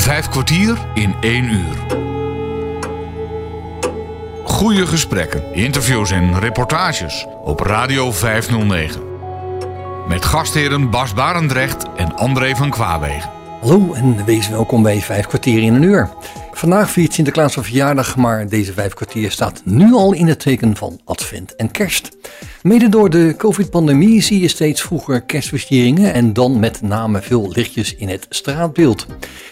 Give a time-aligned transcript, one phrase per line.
[0.00, 1.76] Vijf kwartier in één uur.
[4.44, 9.02] Goede gesprekken, interviews en reportages op Radio 509.
[10.08, 13.30] Met gastheren Bas Barendrecht en André van Kwaabegen.
[13.60, 16.10] Hallo en wees welkom bij Vijf kwartier in een uur.
[16.60, 20.76] Vandaag viert Sinterklaas zijn verjaardag, maar deze vijf kwartier staat nu al in het teken
[20.76, 22.16] van Advent en Kerst.
[22.62, 27.94] Mede door de COVID-pandemie zie je steeds vroeger kerstversieringen en dan met name veel lichtjes
[27.94, 29.06] in het straatbeeld.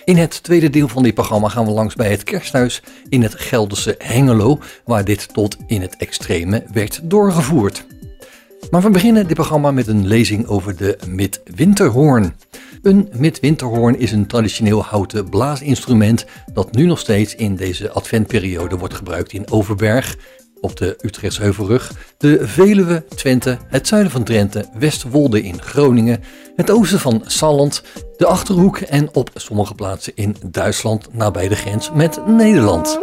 [0.04, 3.34] In het tweede deel van dit programma gaan we langs bij het kersthuis in het
[3.34, 7.86] Gelderse Hengelo, waar dit tot in het extreme werd doorgevoerd.
[8.70, 12.34] Maar we beginnen dit programma met een lezing over de midwinterhoorn.
[12.82, 18.94] Een midwinterhoorn is een traditioneel houten blaasinstrument dat nu nog steeds in deze adventperiode wordt
[18.94, 20.16] gebruikt in Overberg,
[20.60, 26.22] op de Utrechtse Heuvelrug, de Veluwe, Twente, het zuiden van Drenthe, Westwolde in Groningen,
[26.56, 27.82] het oosten van Salland,
[28.16, 32.98] de Achterhoek en op sommige plaatsen in Duitsland nabij de grens met Nederland.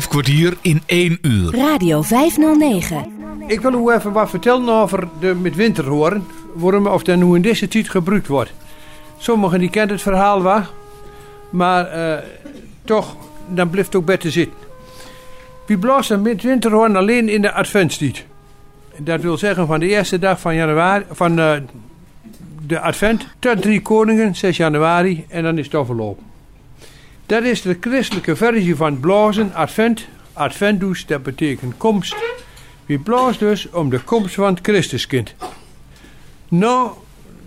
[0.00, 1.54] Vijf kwartier in één uur.
[1.56, 3.12] Radio 509.
[3.46, 6.26] Ik wil u even wat vertellen over de met winterhoorn.
[6.54, 8.52] Waarom of dat nu in deze tijd gebruikt wordt.
[9.18, 10.62] Sommigen die kennen het verhaal wel.
[11.50, 12.24] Maar eh,
[12.84, 13.16] toch,
[13.48, 14.58] dan blijft het ook beter zitten.
[15.66, 18.24] Wie blazen met winterhoorn alleen in de adventstijd.
[18.96, 21.52] Dat wil zeggen van de eerste dag van januari, van eh,
[22.66, 25.24] de advent tot drie koningen, 6 januari.
[25.28, 26.29] En dan is het afgelopen.
[27.30, 30.08] Dat is de christelijke versie van blazen, advent.
[30.32, 32.16] Adventus, dat betekent komst.
[32.86, 35.34] Wie blaast dus om de komst van het Christuskind.
[36.48, 36.90] Nou,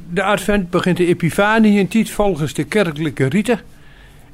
[0.09, 3.59] de advent begint de Epifanie in tijd volgens de kerkelijke riten.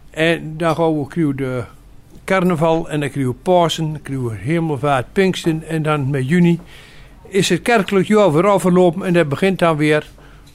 [0.10, 1.64] En dan gaan we de
[2.26, 6.60] carnaval en dan krijgen we Pasen, dan krijgen we Hemelvaart, Pinksten en dan met juni
[7.28, 10.08] is het kerkelijk jaar weer afgelopen en dat begint dan weer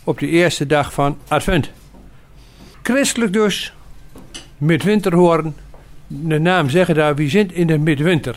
[0.04, 1.70] op de eerste dag van advent.
[2.82, 3.73] Christelijk dus,
[4.58, 5.54] midwinterhoorn.
[6.06, 8.36] De naam zeggen daar, wie zit in de midwinter.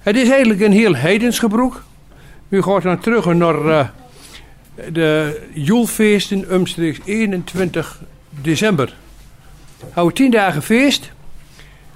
[0.00, 1.82] Het is eigenlijk een heel heidens gebroek.
[2.48, 3.88] U gaat dan terug naar uh,
[4.92, 8.02] de Joelfeesten omstreeks 21
[8.40, 8.94] december.
[9.92, 11.12] Houden tien dagen feest.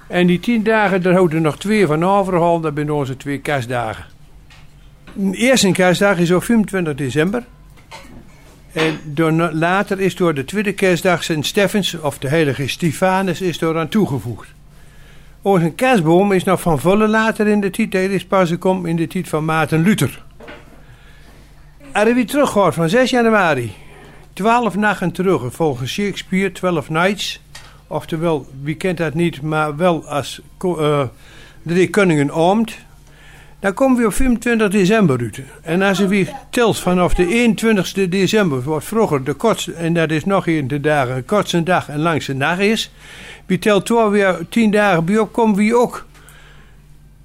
[0.07, 2.59] En die tien dagen, daar houden er nog twee van overal.
[2.59, 4.05] Dat zijn onze twee kerstdagen.
[5.13, 7.43] De eerste kerstdag is op 25 december.
[8.77, 8.99] En
[9.53, 13.87] later is door de tweede kerstdag Sint Steffens, of de heilige Stefanus, is door aan
[13.87, 14.47] toegevoegd.
[15.41, 17.93] Onze kerstboom is nog van volle later in de tijd.
[17.93, 20.23] Is pas gekomen in de tijd van Maarten Luther.
[21.91, 23.73] Als we teruggaat van 6 januari,
[24.33, 27.41] 12 nachten terug, volgens Shakespeare, 12 nights.
[27.87, 31.03] Oftewel, wie kent dat niet, maar wel als uh,
[31.61, 32.77] de koningen oomt.
[33.59, 35.41] Dan komen we op 25 december uit.
[35.61, 40.11] En als je weer telt vanaf de 21 december, wat vroeger de kortste, en dat
[40.11, 42.91] is nog een de dagen, de kortste dag en langste nacht is.
[43.45, 46.05] Wie telt toch weer 10 dagen bij op, komen we ook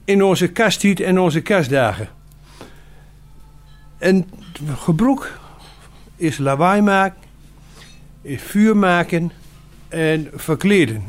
[0.05, 2.09] in onze kasttijd en onze kastdagen.
[3.99, 4.31] En
[4.77, 5.31] gebroek
[6.17, 7.19] is lawaai maken,
[8.23, 9.33] is vuur maken
[9.89, 11.05] en verkleden.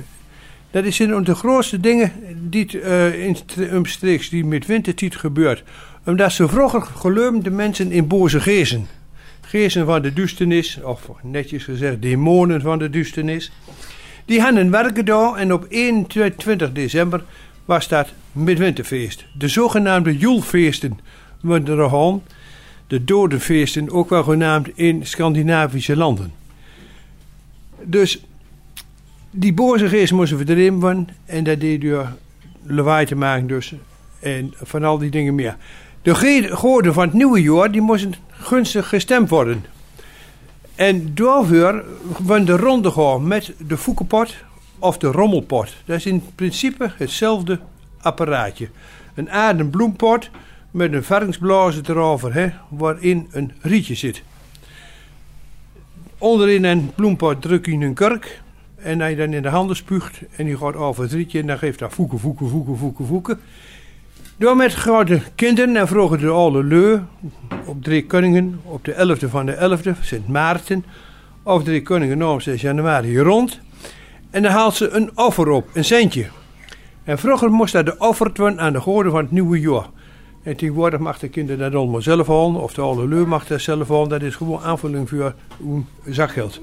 [0.74, 2.12] Dat is een van de grootste dingen
[2.50, 3.38] die uh, in
[3.74, 5.64] omstreeks die met wintertijd gebeurt.
[6.06, 8.88] Omdat ze vroeger geloofden de mensen in boze geesten.
[9.42, 13.52] Geesten van de duisternis, of netjes gezegd demonen van de duisternis.
[14.26, 17.24] Die hadden werken daar en op 21 december
[17.66, 19.26] was dat midwinterfeest.
[19.38, 21.00] De zogenaamde Joelfeesten
[21.42, 22.20] worden er.
[22.88, 26.32] De dodenfeesten, ook wel genaamd in Scandinavische landen.
[27.84, 28.22] Dus
[29.36, 31.08] die boze moesten verdreven worden.
[31.26, 32.08] En dat deed door
[32.64, 33.74] lawaai te maken dus.
[34.20, 35.58] En van al die dingen meer.
[36.02, 36.16] De
[36.56, 39.66] goden van het nieuwe jaar, die moesten gunstig gestemd worden.
[40.76, 41.84] En daarvoor
[42.26, 44.36] werden de ronde met de voekenpot
[44.80, 45.76] of de rommelpot.
[45.86, 47.60] Dat is in principe hetzelfde
[48.02, 48.70] apparaatje.
[49.14, 50.30] Een adembloempot
[50.72, 54.24] met een varkensblazer erover, hè, waarin een rietje zit.
[56.18, 58.42] onderin een bloempot druk je een kurk.
[58.84, 61.58] En hij dan in de handen spuugt en die gaat over het rietje en dan
[61.58, 63.40] geeft dat voeken, voeken, voeken, voeken, voeken.
[64.38, 67.00] Door met grote kinderen en vroegen de oude leu
[67.66, 70.86] op drie koningen op de 11e van de 11e, Sint Maarten,
[71.44, 73.60] of drie koningen op 6 januari rond.
[74.30, 76.28] En dan haalt ze een offer op, een centje.
[77.04, 79.90] En vroeger moest dat de offerd worden aan de goden van het nieuwe jaar.
[80.44, 83.62] En tegenwoordig mag de kinderen dat allemaal zelf halen, of de oude leu mag dat
[83.62, 84.10] zelf halen.
[84.10, 85.34] Dat is gewoon aanvulling voor
[85.66, 86.62] een zakgeld.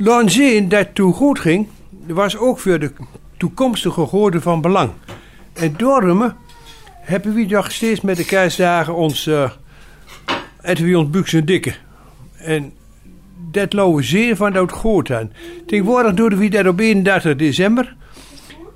[0.00, 1.68] Laat zien dat toen goed ging,
[2.06, 2.92] was ook voor de
[3.36, 4.90] toekomstige goden van belang.
[5.52, 6.32] En daarom
[6.90, 9.50] hebben we nog steeds met de kerstdagen ons, uh,
[10.60, 11.74] we ons buksen dikke.
[12.36, 12.72] En
[13.50, 15.32] dat lopen zeer van dat goed aan.
[15.66, 17.96] Tegenwoordig doen we dat op 31 december.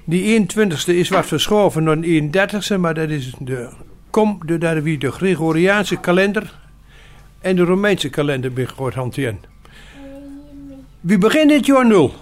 [0.04, 3.68] Die 21ste is wat verschoven naar de 31ste, maar dat is de,
[4.10, 6.58] kom, doordat we de Gregoriaanse kalender
[7.40, 9.51] en de Romeinse kalender beginnen hanteren.
[11.02, 12.14] We beginnen het jaar nul.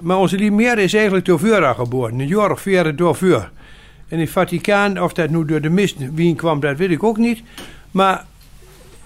[0.00, 3.50] Maar onze Limeer is eigenlijk door vuur geboren, een jaar of vier door vuur.
[4.08, 7.02] En in het Vaticaan, of dat nu door de mist wie kwam, dat weet ik
[7.02, 7.42] ook niet.
[7.90, 8.24] Maar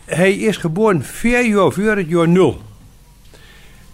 [0.05, 2.61] hij is geboren vier jaar voor het jaar nul.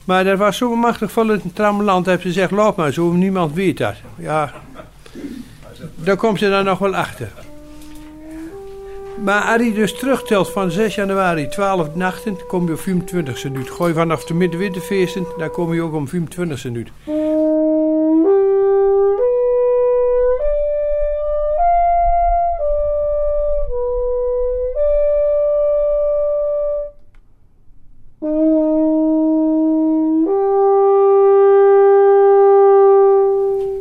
[0.05, 2.07] Maar dat was zo machtig van het tramland.
[2.07, 3.95] Heeft ze gezegd, loop maar zo, niemand weet dat.
[4.17, 4.53] Ja,
[5.95, 7.33] daar komt ze dan nog wel achter.
[9.20, 13.70] Maar als je dus terugtelt van 6 januari, 12 nachten, kom je op 25 minuut.
[13.70, 16.91] Gooi vanaf de middenwinterfeesten, dan kom je ook om 25 minuut.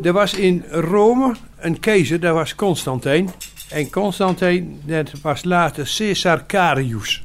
[0.02, 3.30] Er was in Rome een keizer, dat was Constantijn.
[3.72, 7.24] En Constantijn, dat was later Caesar Carius.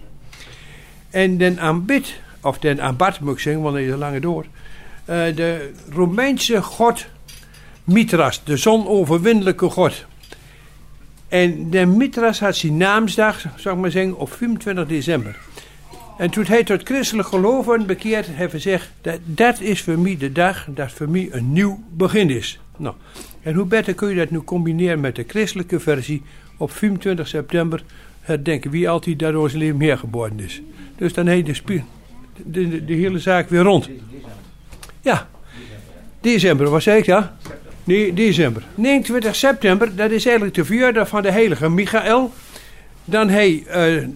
[1.11, 4.45] En den aanbid, of den aanbad moet ik zeggen, want hij is lange door.
[4.45, 7.07] Uh, de Romeinse god
[7.85, 10.05] Mithras, de zonoverwinnelijke god.
[11.29, 15.39] En de Mithras had zijn naamsdag, zou ik maar zeggen, op 25 december.
[16.19, 20.17] En toen hij tot christelijk geloven bekeerd, heeft hij gezegd: dat, dat is voor mij
[20.17, 22.61] de dag dat voor mij een nieuw begin is.
[22.77, 22.95] Nou,
[23.43, 26.23] en hoe beter kun je dat nu combineren met de christelijke versie?
[26.57, 27.83] Op 25 september
[28.21, 30.63] herdenken wie altijd dat ons leven meer geboren is.
[30.97, 31.63] Dus dan heet
[32.45, 33.89] de, de, hele zaak weer rond.
[35.01, 35.29] Ja,
[36.21, 37.37] december, wat zei ik ja?
[37.85, 38.62] Nee, december.
[38.75, 42.33] 29 september, dat is eigenlijk de verjaardag van de heilige Michael.
[43.05, 44.09] Dan hij uh,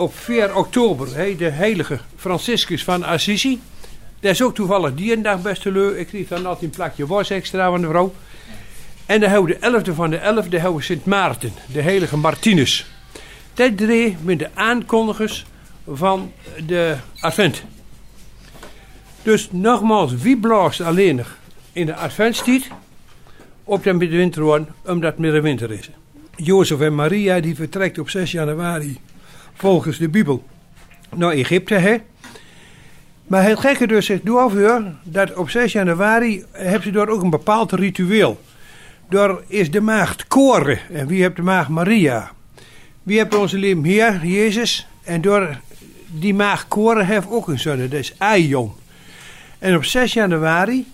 [0.00, 3.60] op 4 oktober hey, de heilige Franciscus van Assisi.
[4.20, 5.98] Dat is ook toevallig die dag beste leu.
[5.98, 8.14] Ik kreeg dan altijd een plakje was extra van de vrouw.
[9.06, 12.86] En dan we de 11e van de 11e, hebben we Sint Maarten, de heilige Martinus.
[13.54, 15.46] Dat drie met de aankondigers
[15.88, 16.32] van
[16.66, 17.62] de Advent.
[19.22, 21.22] Dus nogmaals, wie blaast alleen
[21.72, 22.70] in de Adventstijd
[23.64, 24.42] op de middenwinter
[24.86, 25.90] omdat het middenwinter is.
[26.36, 28.98] Jozef en Maria die vertrekt op 6 januari
[29.54, 30.44] volgens de Bijbel
[31.14, 31.74] naar Egypte.
[31.74, 31.96] Hè?
[33.26, 37.30] Maar het gekke dus zegt doorvuur dat op 6 januari hebben ze daar ook een
[37.30, 38.40] bepaald ritueel.
[39.08, 40.78] Daar is de maagd Koren.
[40.92, 42.32] En wie heeft de maagd Maria?
[43.02, 44.86] Wie heeft onze lief Heer, Jezus?
[45.02, 45.60] En door
[46.06, 48.72] die maagd Koren heeft ook een zoon, dat is Aion.
[49.58, 50.86] En op 6 januari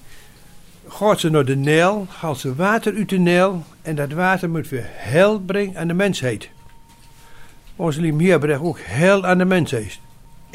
[0.89, 3.65] gaat ze naar de Nijl, haalt ze water uit de Nijl.
[3.83, 6.49] En dat water moet weer hel brengen aan de mensheid.
[7.77, 10.01] Onze lief Heer brengt ook hel aan de mensheid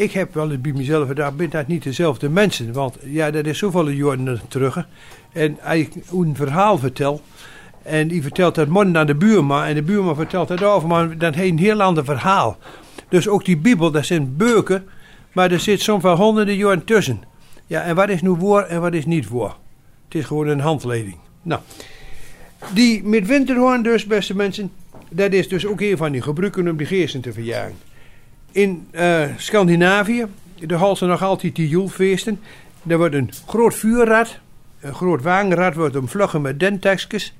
[0.01, 2.73] ik heb wel eens bij mezelf gedacht, ben dat niet dezelfde mensen?
[2.73, 4.87] Want ja, dat is zoveel jaren terug.
[5.31, 7.21] En ik een verhaal vertel,
[7.83, 11.17] en die vertelt dat morgen aan de buurman, en de buurman vertelt dat over, maar
[11.17, 12.57] dan heeft een heel ander verhaal.
[13.09, 14.87] Dus ook die Bijbel, dat zijn beuken,
[15.31, 17.21] maar er zit soms wel honderden jaren tussen.
[17.67, 19.55] Ja, en wat is nu voor en wat is niet voor?
[20.05, 21.17] Het is gewoon een handleiding.
[21.41, 21.61] Nou,
[22.73, 24.71] die met winterhoorn dus, beste mensen,
[25.13, 27.75] dat is dus ook een van die gebruiken om die geesten te verjagen.
[28.51, 30.25] In uh, Scandinavië,
[30.59, 32.39] de halsen nog altijd die joelfeesten.
[32.87, 34.39] Er wordt een groot vuurrad,
[34.79, 37.33] een groot wagenrad wordt omvloggen met dentekjes.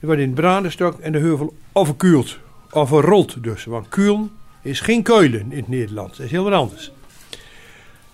[0.00, 2.38] Er wordt in brandenstok en de heuvel overkuild.
[2.70, 4.30] Overrold dus, want kuilen
[4.62, 6.16] is geen keulen in het Nederlands.
[6.16, 6.92] Dat is heel wat anders.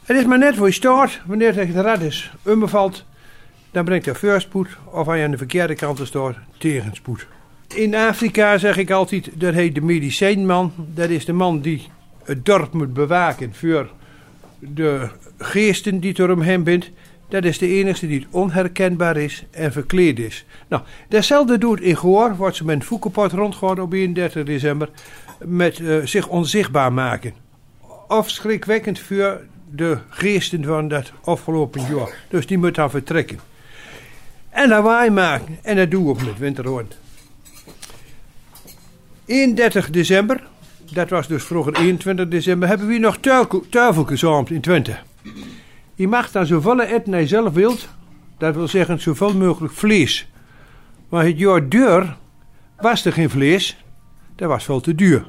[0.04, 3.04] Het is maar net voor je staat, wanneer het rad is onbevalt,
[3.70, 7.26] dan brengt er voorspoed, of je aan de verkeerde kant staat, tegenspoed.
[7.74, 10.72] In Afrika zeg ik altijd, dat heet de medicijnman.
[10.76, 11.88] Dat is de man die
[12.24, 13.90] het dorp moet bewaken voor
[14.58, 15.08] de
[15.38, 16.90] geesten die er omheen bent.
[17.28, 20.44] Dat is de enige die onherkenbaar is en verkleed is.
[20.68, 24.88] Nou, datzelfde doet in Goor, wordt ze met Foekenpot rondgaan op 31 december,
[25.44, 27.32] met uh, zich onzichtbaar maken.
[28.08, 32.14] Of schrikwekkend voor de geesten van dat afgelopen jaar.
[32.28, 33.38] Dus die moet dan vertrekken.
[34.50, 35.58] En wij maken.
[35.62, 36.88] En dat doen we op met winterhoorn.
[39.30, 40.42] 31 december,
[40.92, 43.18] dat was dus vroeger 21 december, hebben we nog
[43.70, 44.96] tuivel gezamd in Twente.
[45.94, 47.88] Je mag dan zoveel eten als je zelf wilt.
[48.38, 50.28] Dat wil zeggen zoveel mogelijk vlees.
[51.08, 52.16] Maar het jaar duur
[52.76, 53.76] was er geen vlees.
[54.36, 55.24] Dat was veel te duur.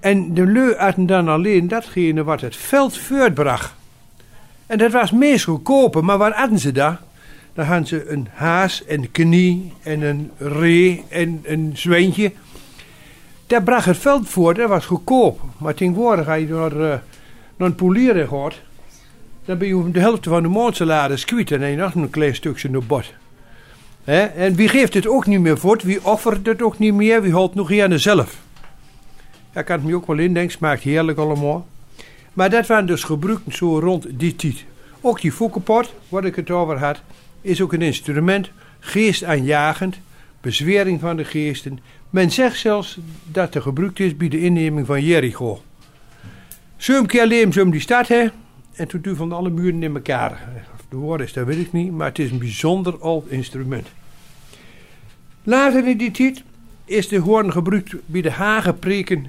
[0.00, 3.74] En de leu aten dan alleen datgene wat het veld voortbracht.
[4.66, 7.00] En dat was meest goedkoper, maar waar aten ze daar?
[7.52, 12.32] Dan hadden ze een haas en knie en een ree en een zwijntje.
[13.46, 15.40] Dat bracht het veld voort, dat was goedkoop.
[15.58, 17.02] Maar tegenwoordig ga je door, naar
[17.56, 18.54] een polieren gaat,
[19.44, 22.10] dan ben je de helft van de maandsalades kwijt en dan heb je nog een
[22.10, 23.12] klein stukje naar.
[24.34, 27.32] En wie geeft het ook niet meer voort, wie offert het ook niet meer, wie
[27.32, 28.36] houdt nog aan zelf.
[29.54, 31.66] Ja, kan het me ook wel indenken, smaakt heerlijk allemaal.
[32.32, 34.64] Maar dat waren dus gebruikt zo rond die tijd.
[35.00, 37.00] Ook die foekenpot, waar ik het over had,
[37.40, 39.96] is ook een instrument, geestaanjagend,
[40.40, 41.78] bezwering van de geesten.
[42.14, 45.62] Men zegt zelfs dat er gebruikt is bij de inneming van Jericho.
[46.76, 48.26] Zo'n keer leem die stad, hè,
[48.72, 50.48] en toen van alle muren in elkaar.
[50.88, 53.88] De woord is, dat weet ik niet, maar het is een bijzonder oud instrument.
[55.42, 56.42] Later in die tijd
[56.84, 59.26] is de hoorn gebruikt bij de Hagenpreken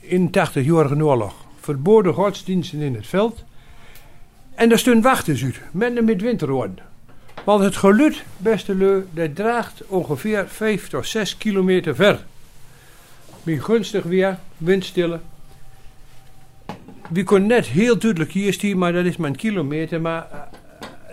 [0.00, 1.34] in de 80-jarige oorlog.
[1.60, 3.44] Verboden godsdiensten in het veld.
[4.54, 6.78] En daar stond wachters uit, met een midwinterhoorn.
[7.44, 12.24] Want het geluid, beste leu, dat draagt ongeveer 5 tot 6 kilometer ver.
[13.42, 15.20] Met gunstig weer, windstille.
[17.08, 20.00] We kon net heel duidelijk hier zien, maar dat is maar een kilometer.
[20.00, 20.26] Maar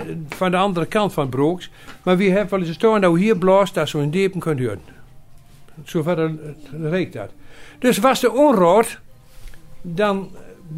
[0.01, 1.69] uh, van de andere kant van Brooks.
[2.03, 4.81] Maar we hebben wel eens staan dat we hier blaast, dat zo'n diepen kunt horen.
[5.83, 6.31] Zover
[6.81, 7.31] reikt dat.
[7.79, 8.99] Dus was de onrood,
[9.81, 10.29] dan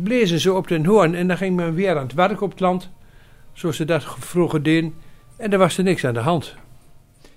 [0.04, 2.60] blezen ze op den hoorn en dan ging men weer aan het werk op het
[2.60, 2.90] land.
[3.54, 4.94] Zoals ze dat vroeger deden.
[5.42, 6.56] En er was er niks aan de hand.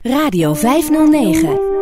[0.03, 1.73] Radio 509.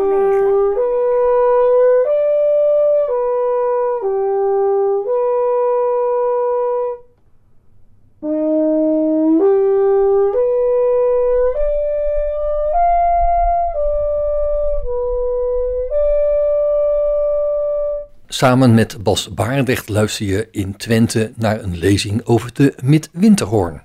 [18.27, 23.83] Samen met Bas Baardecht luister je in Twente naar een lezing over de Midwinterhoorn.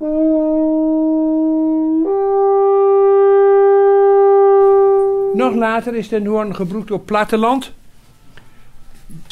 [5.38, 7.72] Nog later is de hoorn gebruikt op platteland.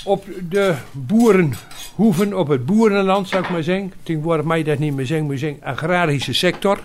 [0.03, 3.93] Op de boerenhoeven, op het boerenland zou ik maar zeggen.
[4.03, 6.79] Tegenwoordig mag je dat niet meer zeggen, maar zeggen agrarische sector.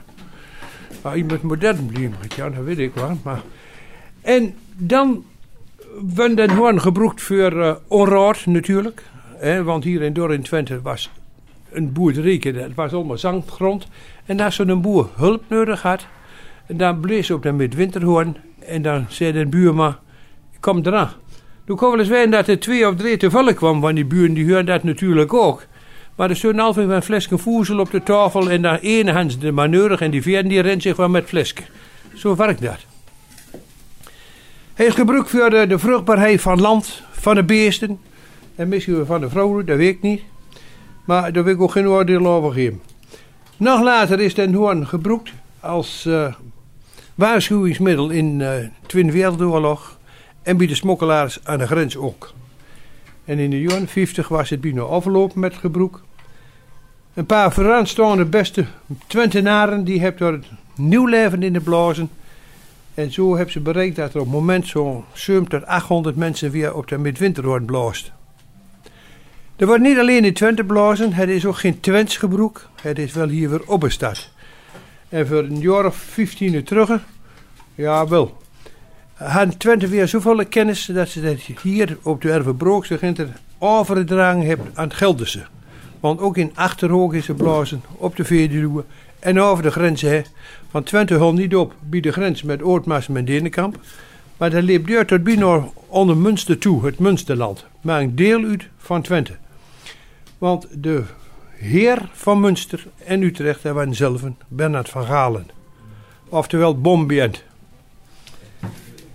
[1.02, 3.18] Maar moet modern blijven, ja, dat weet ik wel.
[3.22, 3.42] Maar...
[4.20, 5.24] En dan
[6.14, 9.02] werd de hoorn gebruikt voor uh, natuurlijk.
[9.36, 11.10] Hè, want hier in Dor Twente was
[11.70, 13.86] een boerderij, dat was allemaal zandgrond.
[14.26, 16.06] En als zo'n boer hulp nodig had,
[16.66, 18.36] dan bleef op de midwinterhoorn
[18.66, 19.96] en dan zei de buurman,
[20.60, 21.10] kom eraan.
[21.66, 24.44] Toen kon wel eens dat er twee of drie toevallig kwam van die buren, die
[24.44, 25.66] huren dat natuurlijk ook.
[26.14, 29.52] Maar er stond altijd een flesje voedsel op de tafel en dan ene hand de
[29.52, 31.54] maneurig en die vierde die rent zich wel met flesje.
[32.14, 32.78] Zo werkt dat.
[34.74, 38.00] Hij is gebruikt voor de, de, vruchtbaarheid van land, van de beesten.
[38.54, 40.22] En misschien van de vrouwen, dat weet ik niet.
[41.04, 42.80] Maar daar wil ik ook geen oordeel over geven.
[43.56, 46.34] Nog later is de hoorn gebruikt als uh,
[47.20, 49.98] waarschuwingsmiddel in de uh, Tweede Wereldoorlog
[50.42, 52.32] en bij de smokkelaars aan de grens ook.
[53.24, 56.02] En in de jaren 50 was het bijna afgelopen met gebroek.
[57.14, 58.66] Een paar vooraanstaande beste
[59.06, 60.40] Twentenaren die hebben er
[60.74, 62.10] nieuw leven in de blazen.
[62.94, 66.50] En zo hebben ze bereikt dat er op het moment zo'n 700 tot 800 mensen
[66.50, 68.12] weer op de midwinterhoorn blaast.
[69.56, 72.68] Er wordt niet alleen in Twente blazen, het is ook geen Twents gebroek.
[72.82, 74.32] Het is wel hier weer opgestart.
[75.10, 77.00] En voor een jaar of 15 terug,
[77.74, 78.38] ja wel,
[79.14, 84.46] had Twente weer zoveel kennis dat ze dat hier op de Ervenbroek zich inter overgedragen
[84.46, 85.46] hebben aan het Gelderse.
[86.00, 88.84] Want ook in Achterhoog is er blazen, op de Veerduwe
[89.18, 90.10] en over de grenzen.
[90.10, 90.22] Hè.
[90.70, 93.78] Want Twente hol niet op bij de grens met Oortmaas en Denenkamp.
[94.36, 97.66] Maar dat liep deur tot bijna onder Münster toe, het Münsterland.
[97.80, 99.36] Maar een deel uit van Twente.
[100.38, 101.02] Want de
[101.60, 105.50] heer van Münster en Utrecht, waren zelf Bernard van Galen.
[106.28, 107.44] Oftewel Bombient.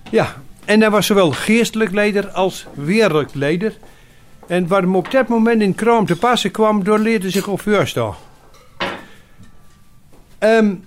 [0.09, 0.35] Ja,
[0.65, 3.77] en hij was zowel geestelijk leider als wereldlijk leider.
[4.47, 8.15] En wat hem op dat moment in Kraam te passen kwam, doorleerde zich op vuurstaan.
[10.39, 10.83] Um,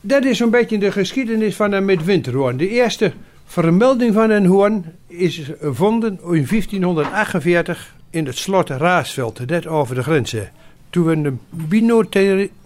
[0.00, 2.56] dat is een beetje de geschiedenis van de midwinterhoorn.
[2.56, 3.12] De eerste
[3.44, 10.02] vermelding van een hoorn is gevonden in 1548 in het slot Raasveld, net over de
[10.02, 10.50] grenzen.
[10.92, 11.40] Toen we een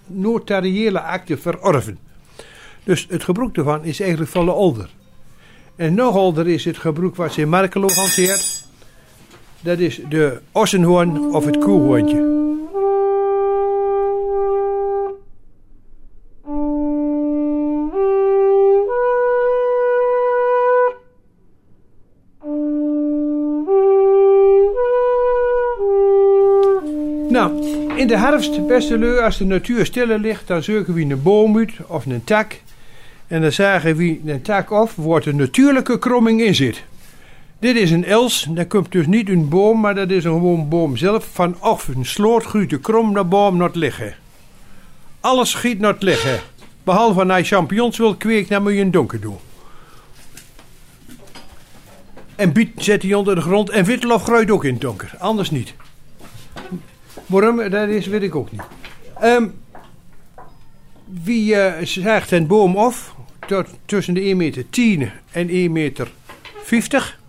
[0.06, 1.98] binotariële akte verorven.
[2.84, 4.88] Dus het gebruik daarvan is eigenlijk van de older.
[5.76, 8.64] En nog older is het gebruik wat ze in Markelo hanteert.
[9.60, 12.35] Dat is de ossenhoorn of het koehoorntje.
[28.06, 31.58] In de herfst, beste leu, als de natuur stiller ligt, dan zoeken we een boom
[31.58, 32.60] uit of een tak.
[33.26, 36.82] En dan zagen we een tak af, wordt een natuurlijke kromming in zit.
[37.58, 40.68] Dit is een els, dat komt dus niet een boom, maar dat is een gewoon
[40.68, 41.28] boom zelf.
[41.32, 44.14] Van of een sloot de krom naar boom not liggen.
[45.20, 46.40] Alles schiet not liggen.
[46.84, 49.38] Behalve als je champignons wil kweken, dan moet je een donker doen.
[52.36, 55.50] En biet zet hij onder de grond en witlof groeit ook in het donker, anders
[55.50, 55.74] niet.
[57.26, 58.62] Waarom, dat is, weet ik ook niet.
[59.22, 59.54] Um,
[61.04, 63.14] wie uh, zaagt een boom af
[63.46, 66.12] tot tussen de 1 meter 10 en 1 meter
[66.62, 67.20] 50.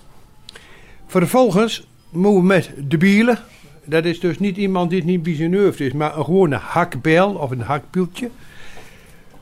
[1.06, 3.40] Vervolgens moeten we met de bielen,
[3.86, 7.52] dat is dus niet iemand die het niet bijzonder is, maar een gewone hakbijl of
[7.52, 8.30] een hakpieltje.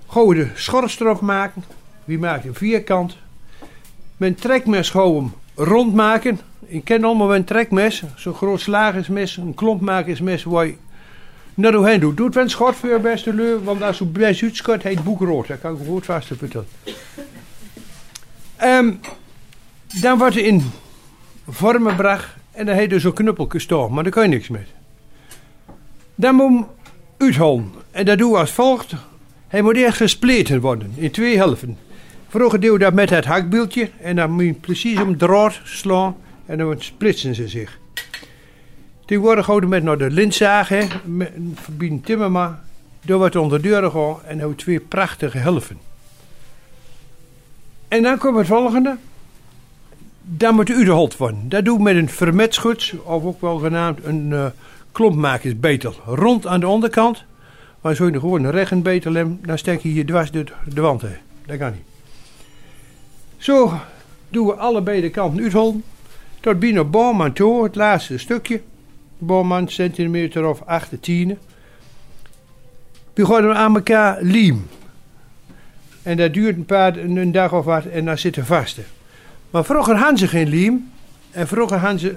[0.08, 1.64] Gewoon de schors erop maken.
[2.04, 3.18] Wie maakt een vierkant.
[4.18, 6.40] Met een trekmes gewoon rond maken.
[6.66, 10.76] Ik ken allemaal een trekmes, zo'n groot slagersmes, een klompmakersmes waar je
[11.54, 12.18] naar doorheen doet.
[12.18, 15.48] Doet wel een schot voor je beste leur, want als je bij Zuidschot heet boekrood.
[15.48, 16.68] Dat kan ik goed vast vertellen.
[18.64, 19.00] Um,
[20.02, 20.72] dan wordt er in
[21.48, 24.66] vormen gebracht en dan heet er zo'n knuppeltje staan, maar daar kan je niks mee.
[26.16, 26.66] Dan moet
[27.18, 27.72] je uithalen.
[27.92, 28.94] En dat doe als volgt.
[29.48, 31.78] Hij moet eerst gespleten worden in twee helften.
[32.36, 36.16] Vroeger deden we dat met het hakbieltje en dan moet je precies om draad slaan
[36.46, 37.80] en dan splitsen ze zich.
[39.06, 40.90] Tegenwoordig houden met naar de lintzagen,
[41.54, 42.56] verbieden timmerman,
[43.02, 45.78] door wat onder de deur gaan en hebben twee prachtige helven.
[47.88, 48.98] En dan komt het volgende.
[50.22, 51.50] Dan moet u de holt worden.
[51.50, 54.46] Dat doe ik met een vermetschuts, of ook wel genaamd een uh,
[54.92, 55.94] klompmakersbetel.
[56.06, 57.24] Rond aan de onderkant.
[57.82, 61.02] Maar zo je gewoon een regenbetel hebt, dan steek je hier dwars de, de wand
[61.02, 61.18] heen.
[61.46, 61.95] Dat kan niet.
[63.46, 63.80] Zo
[64.30, 65.84] doen we allebei de kanten uithollen.
[66.40, 68.62] Tot binnen boom toe, het laatste stukje.
[69.18, 71.38] Boom centimeter of 18.
[73.14, 74.68] Begonnen we aan elkaar liem.
[76.04, 78.86] En dat duurt een, paar, een dag of wat en dan zitten vasten.
[79.50, 80.92] Maar vroeger hadden ze geen liem.
[81.32, 82.16] En vroeger hadden ze...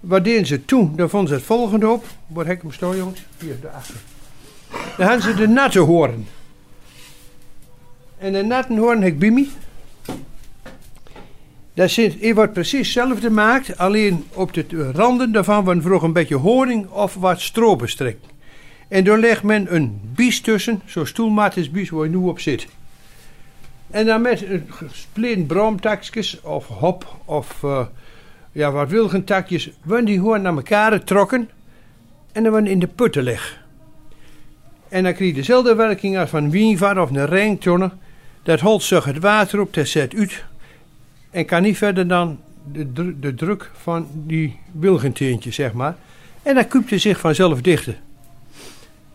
[0.00, 0.96] Wat deden ze toen?
[0.96, 2.04] Dan vonden ze het volgende op.
[2.26, 3.24] Wat heb ik hem staan, jongens?
[3.38, 3.96] Hier, daarachter.
[4.96, 6.26] Dan hadden ze de natte hoorn.
[8.18, 9.48] En de natte hoorn heb ik.
[11.80, 16.34] Dat zit, wordt precies hetzelfde gemaakt, alleen op de randen daarvan wordt vroeg een beetje
[16.34, 18.26] honing of wat stro bestrekt.
[18.88, 22.66] En daar legt men een bies tussen, zo'n stoelmatisbies waar je nu op zit.
[23.90, 27.86] En dan met een gespleten bromtakjes of hop of uh,
[28.52, 31.48] ja, wat wilgentakjes, worden die gewoon naar elkaar getrokken
[32.32, 33.56] en dan worden in de putten leggen.
[34.88, 37.90] En dan krijg je dezelfde werking als van wienvaart of een ringtonne.
[38.42, 40.44] Dat holt zich het water op, dat zet uit
[41.30, 42.38] en kan niet verder dan
[42.72, 45.96] de, de druk van die wilgenteentje, zeg maar.
[46.42, 47.96] En dan kuipt hij zich vanzelf dichter.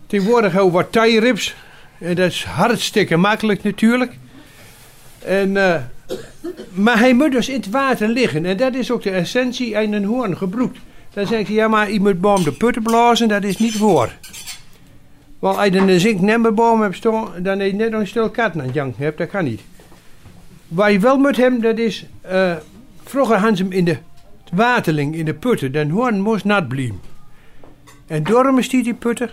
[0.06, 1.54] Tegenwoordig hebben we wat tie-rips.
[1.98, 4.12] En dat is hartstikke makkelijk natuurlijk.
[5.18, 5.76] En, uh,
[6.70, 8.44] maar hij moet dus in het water liggen.
[8.44, 10.78] En dat is ook de essentie in een hoorn gebroekt.
[11.12, 14.12] Dan zegt hij, ja maar je moet boom de putten blazen, dat is niet voor.
[15.38, 18.74] Want als je een zinknemmerboom hebt dan heb je net een stil kat aan het
[18.74, 19.60] janken hebt, dat kan niet.
[20.68, 22.06] Waar je wel moet hebben, dat is...
[22.30, 22.56] Uh,
[23.04, 23.98] vroeger hadden ze hem in de
[24.52, 25.72] waterling, in de putten.
[25.72, 27.00] Dan hoorn moest nat blijven.
[28.06, 29.30] En daarom is die die putten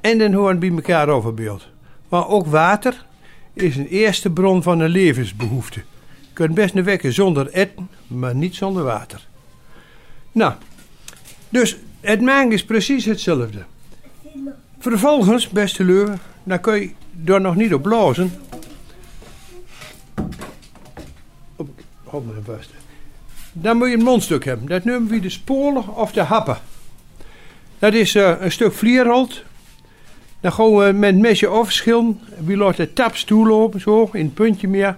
[0.00, 1.68] en dan hoorn bij elkaar overbeeld.
[2.08, 3.04] Maar ook water
[3.52, 5.80] is een eerste bron van een levensbehoefte.
[6.20, 9.26] Je kunt best een wekken zonder eten, maar niet zonder water.
[10.32, 10.52] Nou,
[11.48, 13.64] dus het maken is precies hetzelfde.
[14.78, 16.90] Vervolgens, beste leur, dan kun je
[17.24, 18.32] er nog niet op blazen,
[23.52, 24.68] Dan moet je een mondstuk hebben.
[24.68, 26.58] Dat noemen we de spolen of de happen.
[27.78, 29.42] Dat is uh, een stuk vlierholt.
[30.40, 32.20] Dan gaan we met het mesje afschillen.
[32.44, 34.96] We laten de taps toelopen, zo, in een puntje meer.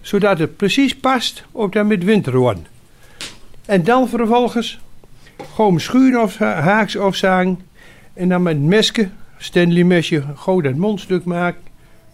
[0.00, 2.66] Zodat het precies past op dat met winterhoorn.
[3.64, 4.80] En dan vervolgens
[5.54, 7.60] gewoon schuren of haaks afzagen.
[8.14, 11.62] En dan met het mesje, Stanley mesje, gewoon dat mondstuk maken.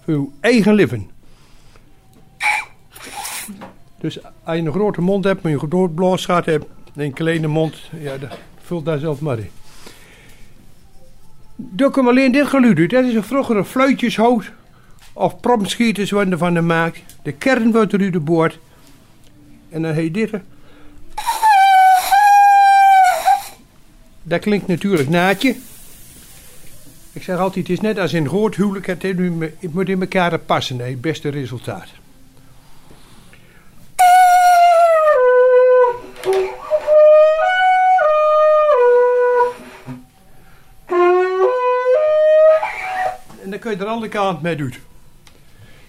[0.05, 1.11] Voor uw eigen leven.
[4.07, 6.64] Dus als je een grote mond hebt, maar je een groot blaasgat hebt,
[6.95, 9.51] en een kleine mond, ja, dat vult daar zelf maar in.
[11.57, 12.90] Daar komt alleen dit geluid.
[12.90, 14.51] Dat is een vroegere fluitjeshout
[15.12, 17.03] of propschieters worden ervan gemaakt.
[17.23, 18.59] De kern wordt er uit de boord.
[19.69, 20.31] En dan heet dit.
[24.23, 25.57] Dat klinkt natuurlijk naadje.
[27.12, 28.87] Ik zeg altijd, het is net als in groot huwelijk.
[28.87, 30.79] Het, moet in elkaar passen.
[30.79, 31.88] Het beste resultaat.
[43.57, 44.75] Dan kun je er alle kant mee doen.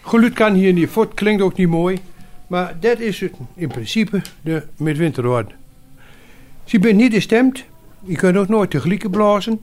[0.02, 2.00] Geluid kan hier niet voort, klinkt ook niet mooi.
[2.48, 5.52] Maar dat is het in principe de midwinterorde.
[6.64, 7.64] Je bent niet gestemd.
[8.04, 9.60] Je kunt ook nooit tegelijk blazen.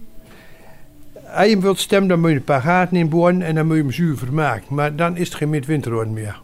[1.34, 3.76] Als je wilt stemmen, dan moet je een paar gaten in boren en dan moet
[3.76, 4.74] je hem zuiver maken.
[4.74, 6.40] Maar dan is het geen midwinterorde meer.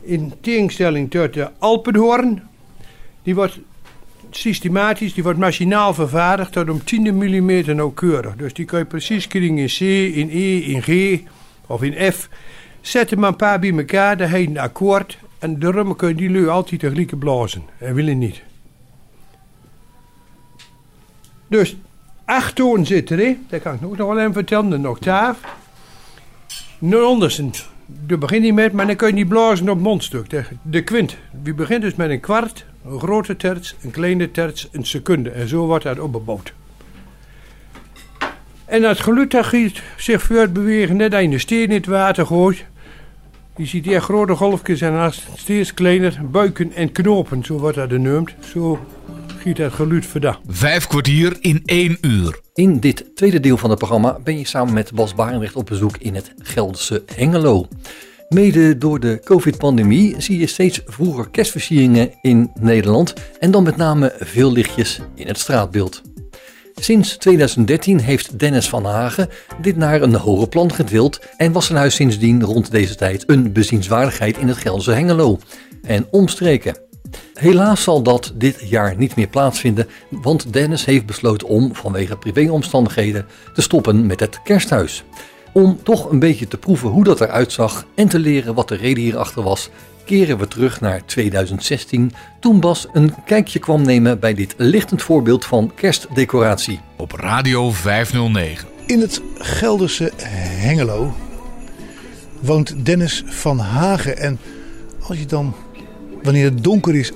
[0.00, 2.42] In tegenstelling tot de Alpenhoorn,
[3.22, 3.58] die wordt
[4.36, 8.36] systematisch, die wordt machinaal vervaardigd tot om 10 mm nauwkeurig.
[8.36, 9.80] Dus die kun je precies krijgen in C,
[10.16, 11.20] in E, in G
[11.66, 12.28] of in F.
[12.80, 15.18] Zet er maar een paar bij elkaar, dan heet een akkoord.
[15.38, 17.62] En daarom kun je die lui altijd tegelijk blazen.
[17.78, 18.42] En willen niet.
[21.46, 21.76] Dus
[22.24, 23.46] acht tonen zitten erin.
[23.48, 24.72] Dat kan ik ook nog wel even vertellen.
[24.72, 25.40] Een octaaf.
[26.80, 27.50] Een onderste.
[27.86, 30.30] Daar begin je met, maar dan kun je niet blazen op mondstuk.
[30.30, 31.16] De, de kwint.
[31.42, 35.30] We begint dus met een kwart, een grote terts, een kleine terts, een seconde.
[35.30, 36.52] En zo wordt dat opgebouwd.
[38.64, 42.26] En dat geluid dat giet zich voortbewegen, net als je een steen in het water
[42.26, 42.64] gooit.
[43.56, 47.90] Je ziet hier grote golfjes en als steeds kleiner buiken en knopen, zo wordt dat
[47.90, 48.34] genoemd.
[48.52, 48.86] Zo
[49.38, 50.40] giet dat geluid vandaag.
[50.46, 52.40] Vijf kwartier in één uur.
[52.54, 55.96] In dit tweede deel van het programma ben je samen met Bas Barendrecht op bezoek
[55.96, 57.68] in het Gelderse Hengelo.
[58.34, 64.12] Mede door de COVID-pandemie zie je steeds vroeger kerstversieringen in Nederland en dan met name
[64.18, 66.02] veel lichtjes in het straatbeeld.
[66.74, 69.28] Sinds 2013 heeft Dennis van Hagen
[69.60, 73.52] dit naar een hoger plan getild en was zijn huis sindsdien rond deze tijd een
[73.52, 75.38] bezienswaardigheid in het Gelderse Hengelo
[75.82, 76.76] en omstreken.
[77.34, 83.26] Helaas zal dat dit jaar niet meer plaatsvinden, want Dennis heeft besloten om vanwege privéomstandigheden
[83.54, 85.04] te stoppen met het kersthuis.
[85.52, 88.76] Om toch een beetje te proeven hoe dat eruit zag en te leren wat de
[88.76, 89.70] reden hierachter was,
[90.04, 95.44] keren we terug naar 2016, toen Bas een kijkje kwam nemen bij dit lichtend voorbeeld
[95.44, 96.80] van kerstdecoratie.
[96.96, 98.68] Op Radio 509.
[98.86, 101.14] In het Gelderse Hengelo
[102.40, 104.18] woont Dennis van Hagen.
[104.18, 104.38] En
[105.00, 105.54] als je dan,
[106.22, 107.12] wanneer het donker is,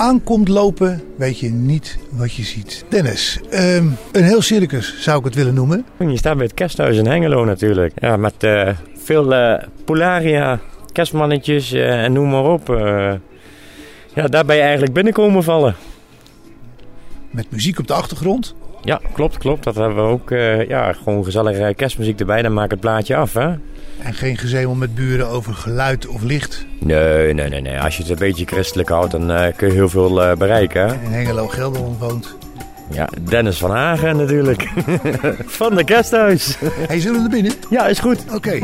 [0.00, 2.84] aankomt lopen, weet je niet wat je ziet.
[2.88, 5.84] Dennis, ehm, een heel circus zou ik het willen noemen.
[5.98, 7.92] Je staat bij het kersthuis in Hengelo natuurlijk.
[7.94, 10.60] Ja, met eh, veel eh, Polaria,
[10.92, 12.66] kerstmannetjes eh, en noem maar op.
[14.14, 15.74] ja, daar ben je eigenlijk binnenkomen vallen.
[17.30, 18.54] Met muziek op de achtergrond.
[18.82, 19.64] Ja, klopt, klopt.
[19.64, 20.30] Dat hebben we ook.
[20.68, 22.42] ja, gewoon gezellige kerstmuziek erbij.
[22.42, 23.54] Dan maakt het plaatje af, hè?
[24.02, 26.66] En geen gezemel met buren over geluid of licht.
[26.78, 27.80] Nee, nee, nee, nee.
[27.80, 30.86] Als je het een beetje christelijk houdt, dan eh, kun je heel veel eh, bereiken.
[30.86, 30.94] hè?
[30.94, 32.36] In Hengelo Gelderland woont.
[32.92, 34.68] Ja, Dennis van Hagen natuurlijk.
[35.60, 36.56] van de kersthuis.
[36.88, 37.52] Hey, zullen we naar binnen?
[37.70, 38.18] ja, is goed.
[38.34, 38.58] Oké.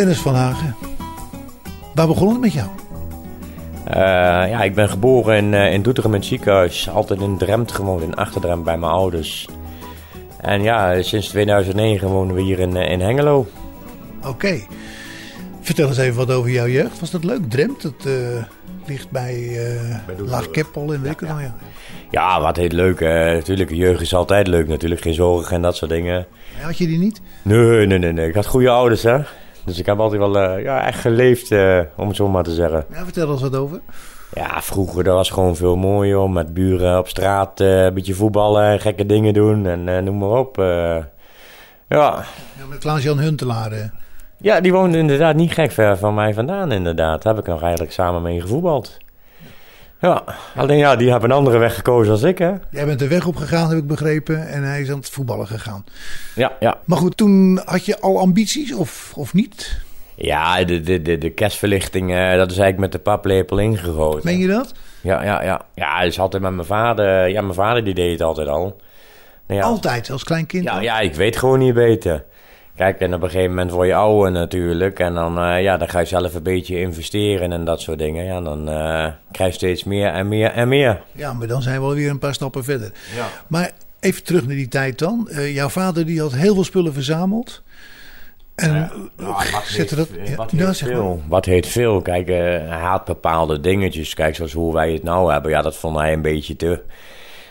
[0.00, 0.76] Dennis van Hagen.
[1.94, 2.68] Waar begon het met jou?
[3.84, 4.00] Eh,
[4.50, 6.88] ja, ik ben geboren in, eh, in Doetinchem in het ziekenhuis.
[6.88, 9.48] Altijd in Drempt gewoond, in Achterdrempt bij mijn ouders.
[10.40, 13.46] En ja, sinds 2009 wonen we hier in, eh, in Hengelo.
[14.26, 14.60] Oké.
[15.60, 17.00] Vertel eens even wat over jouw jeugd.
[17.00, 17.50] Was dat leuk?
[17.50, 17.82] Dremt?
[17.82, 18.44] Dat eh,
[18.86, 21.54] ligt bij uh, Laagkeppel weet ik ja, ja.
[22.10, 23.00] ja, wat heet leuk.
[23.00, 25.00] natuurlijk, jeugd is altijd leuk natuurlijk.
[25.00, 26.26] Geen zorgen en dat soort dingen.
[26.60, 27.20] Had je die niet?
[27.42, 28.12] Nee, nee, nee.
[28.12, 28.28] nee.
[28.28, 29.18] Ik had goede ouders, hè.
[29.64, 31.52] Dus ik heb altijd wel ja, echt geleefd,
[31.96, 32.84] om het zo maar te zeggen.
[32.92, 33.80] Ja, vertel eens wat over.
[34.34, 36.18] Ja, vroeger dat was gewoon veel mooier.
[36.18, 40.56] om Met buren op straat een beetje voetballen, gekke dingen doen en noem maar op.
[40.56, 41.04] ja.
[41.88, 42.24] ja.
[42.68, 43.90] Met Klaas-Jan Huntelaar.
[44.36, 47.22] Ja, die woonde inderdaad niet gek ver van mij vandaan, inderdaad.
[47.22, 48.98] Daar heb ik nog eigenlijk samen mee gevoetbald.
[50.00, 50.24] Ja,
[50.56, 52.52] alleen ja, die hebben een andere weg gekozen als ik, hè.
[52.70, 55.84] Jij bent de weg opgegaan, heb ik begrepen, en hij is aan het voetballen gegaan.
[56.34, 56.78] Ja, ja.
[56.84, 59.80] Maar goed, toen had je al ambities, of, of niet?
[60.14, 64.24] Ja, de, de, de, de kerstverlichting, uh, dat is eigenlijk met de paplepel ingegooid.
[64.24, 64.72] Meen je dat?
[65.00, 65.60] Ja, ja, ja.
[65.74, 67.28] Ja, is altijd met mijn vader.
[67.28, 68.80] Ja, mijn vader die deed het altijd al.
[69.46, 69.66] Nou ja.
[69.66, 70.64] Altijd, als klein kind?
[70.64, 72.24] Ja, ja, ik weet gewoon niet beter.
[72.76, 74.98] Kijk, en op een gegeven moment word je ouder natuurlijk.
[74.98, 78.24] En dan, uh, ja, dan ga je zelf een beetje investeren en dat soort dingen.
[78.24, 81.02] Ja, dan uh, krijg je steeds meer en meer en meer.
[81.12, 82.92] Ja, maar dan zijn we alweer een paar stappen verder.
[83.16, 83.28] Ja.
[83.46, 85.28] Maar even terug naar die tijd dan.
[85.30, 87.62] Uh, jouw vader die had heel veel spullen verzameld.
[88.54, 90.08] En ja, nou, wat zette dat...
[90.24, 91.22] Ja, wat, heet veel.
[91.28, 92.02] wat heet veel?
[92.02, 94.14] Kijk, hij had bepaalde dingetjes.
[94.14, 95.50] Kijk, zoals hoe wij het nou hebben.
[95.50, 96.82] Ja, dat vond hij een beetje te...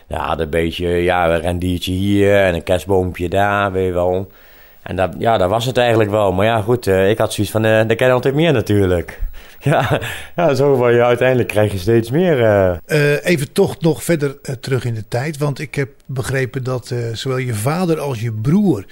[0.08, 4.32] Ja, een beetje, ja, een rendiertje hier en een kerstboompje daar, weet je wel.
[4.82, 6.32] En dat, ja, dat was het eigenlijk wel.
[6.32, 9.22] Maar ja, goed, uh, ik had zoiets van, uh, eh, ken je altijd meer natuurlijk.
[9.60, 10.02] ja,
[10.36, 12.40] ja, zo word je uiteindelijk krijg je steeds meer.
[12.88, 13.26] Uh...
[13.26, 15.38] even toch nog verder terug in de tijd.
[15.38, 18.86] Want ik heb begrepen dat zowel je vader als je broer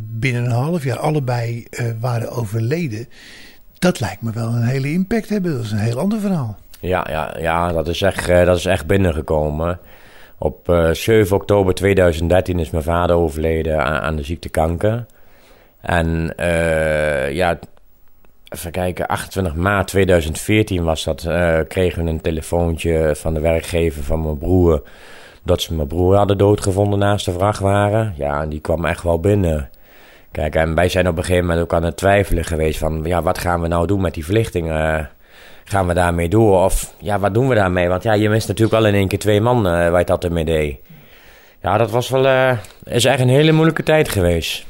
[0.00, 1.66] binnen een half jaar allebei
[2.00, 3.08] waren overleden.
[3.78, 5.52] Dat lijkt me wel een hele impact hebben.
[5.52, 6.56] Dat is een heel ander verhaal.
[6.80, 9.78] Ja, ja, ja dat, is echt, dat is echt binnengekomen.
[10.38, 15.06] Op uh, eh, 7 oktober 2013 is mijn vader overleden aan, de ziekte kanker.
[15.80, 17.58] En uh, ja,
[18.48, 21.24] even kijken, 28 maart 2014 was dat.
[21.28, 24.82] Uh, kregen we een telefoontje van de werkgever van mijn broer.
[25.42, 28.14] Dat ze mijn broer hadden doodgevonden naast de vrachtwagen.
[28.16, 29.70] Ja, en die kwam echt wel binnen.
[30.30, 33.00] Kijk, en wij zijn op een gegeven moment ook aan het twijfelen geweest van...
[33.04, 34.68] ja, wat gaan we nou doen met die verlichting?
[35.68, 36.64] Gaan we daarmee door?
[36.64, 37.88] Of ja, wat doen we daarmee?
[37.88, 40.10] Want ja, je mist natuurlijk wel in één keer twee man uh, waar je het
[40.10, 40.78] altijd mee deed.
[41.62, 44.66] Ja, dat was wel, uh, is echt een hele moeilijke tijd geweest.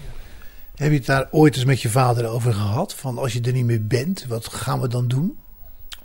[0.76, 2.94] Heb je het daar ooit eens met je vader over gehad?
[2.94, 5.38] Van als je er niet meer bent, wat gaan we dan doen?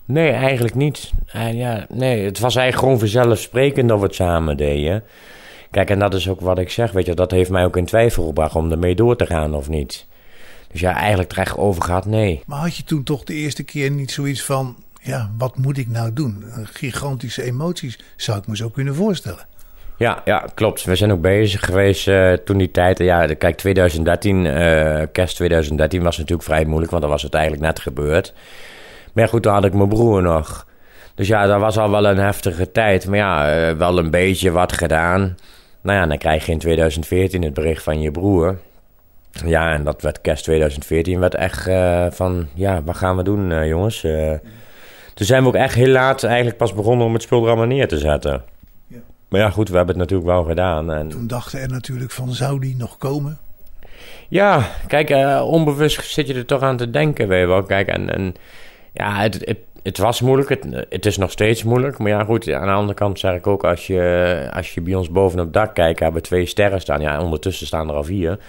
[0.05, 1.11] Nee, eigenlijk niet.
[1.35, 5.03] Uh, ja, nee, het was eigenlijk gewoon vanzelfsprekend dat we het samen deden.
[5.71, 7.85] Kijk, en dat is ook wat ik zeg, weet je, dat heeft mij ook in
[7.85, 10.05] twijfel gebracht om ermee door te gaan of niet.
[10.71, 12.43] Dus ja, eigenlijk terecht over gehad, nee.
[12.45, 14.83] Maar had je toen toch de eerste keer niet zoiets van...
[15.01, 16.43] ja, wat moet ik nou doen?
[16.63, 19.49] Gigantische emoties zou ik me zo kunnen voorstellen.
[20.01, 20.83] Ja, ja, klopt.
[20.83, 22.97] We zijn ook bezig geweest uh, toen die tijd.
[22.97, 27.33] Ja, kijk, 2013, uh, eh, kerst 2013 was natuurlijk vrij moeilijk, want dan was het
[27.33, 28.33] eigenlijk net gebeurd.
[29.13, 30.67] Maar goed, toen had ik mijn broer nog.
[31.15, 33.07] Dus ja, dat was al wel een heftige tijd.
[33.07, 35.37] Maar ja, uh, wel een beetje wat gedaan.
[35.81, 38.57] Nou ja, dan krijg je in 2014 het bericht van je broer.
[39.31, 43.51] Ja, en dat werd kerst 2014 werd echt uh, van, ja, wat gaan we doen,
[43.51, 44.03] uh, jongens?
[44.03, 44.31] Uh,
[45.13, 47.65] toen zijn we ook echt heel laat eigenlijk pas begonnen om het spul er allemaal
[47.65, 48.43] neer te zetten.
[48.87, 48.97] Ja.
[49.27, 50.91] Maar ja, goed, we hebben het natuurlijk wel gedaan.
[50.91, 51.07] En...
[51.07, 53.39] Toen dachten er natuurlijk van, zou die nog komen?
[54.27, 55.09] Ja, kijk,
[55.43, 57.63] onbewust zit je er toch aan te denken, weet je wel.
[57.63, 58.33] Kijk, en, en
[58.93, 60.49] ja, het, het het was moeilijk,
[60.89, 61.97] het, is nog steeds moeilijk.
[61.97, 63.63] Maar ja, goed, aan de andere kant zeg ik ook...
[63.63, 67.01] als je, als je bij ons boven op dak kijkt, hebben we twee sterren staan.
[67.01, 68.39] Ja, ondertussen staan er al vier.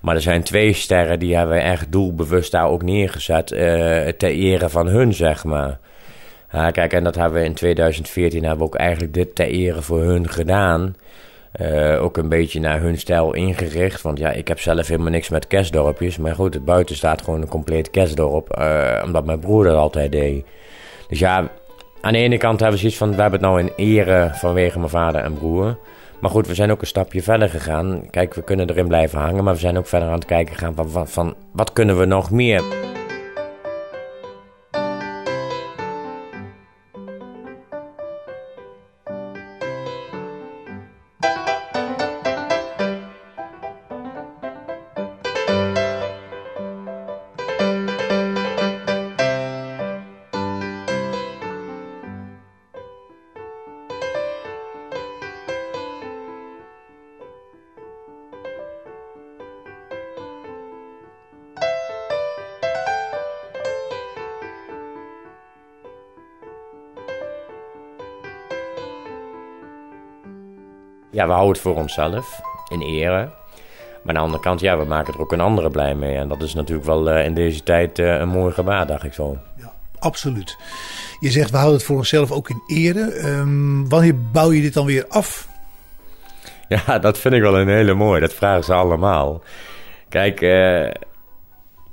[0.00, 3.52] Maar er zijn twee sterren, die hebben we echt doelbewust daar ook neergezet...
[3.52, 3.58] Uh,
[4.08, 5.78] ter ere van hun, zeg maar.
[6.52, 9.82] Ja, kijk, en dat hebben we in 2014 hebben we ook eigenlijk dit ter ere
[9.82, 10.94] voor hun gedaan...
[11.60, 14.02] Uh, ook een beetje naar hun stijl ingericht.
[14.02, 16.18] Want ja, ik heb zelf helemaal niks met kerstdorpjes.
[16.18, 18.58] Maar goed, buiten staat gewoon een compleet kerstdorp.
[18.58, 20.44] Uh, omdat mijn broer dat altijd deed.
[21.08, 21.50] Dus ja,
[22.00, 23.14] aan de ene kant hebben we zoiets van...
[23.14, 25.78] we hebben het nou in ere vanwege mijn vader en broer.
[26.20, 28.10] Maar goed, we zijn ook een stapje verder gegaan.
[28.10, 29.44] Kijk, we kunnen erin blijven hangen...
[29.44, 32.30] maar we zijn ook verder aan het kijken van, van, van wat kunnen we nog
[32.30, 32.62] meer...
[71.28, 73.30] we houden het voor onszelf, in ere.
[74.06, 76.16] aan de andere kant, ja, we maken er ook een andere blij mee.
[76.16, 79.36] En dat is natuurlijk wel in deze tijd een mooi gebaar, dacht ik zo.
[79.56, 80.56] Ja, absoluut.
[81.20, 83.10] Je zegt, we houden het voor onszelf ook in ere.
[83.12, 85.46] Ehm, wanneer bouw je dit dan weer af?
[86.86, 88.20] Ja, dat vind ik wel een hele mooie.
[88.20, 89.42] Dat vragen ze allemaal.
[90.08, 90.90] Kijk, uh,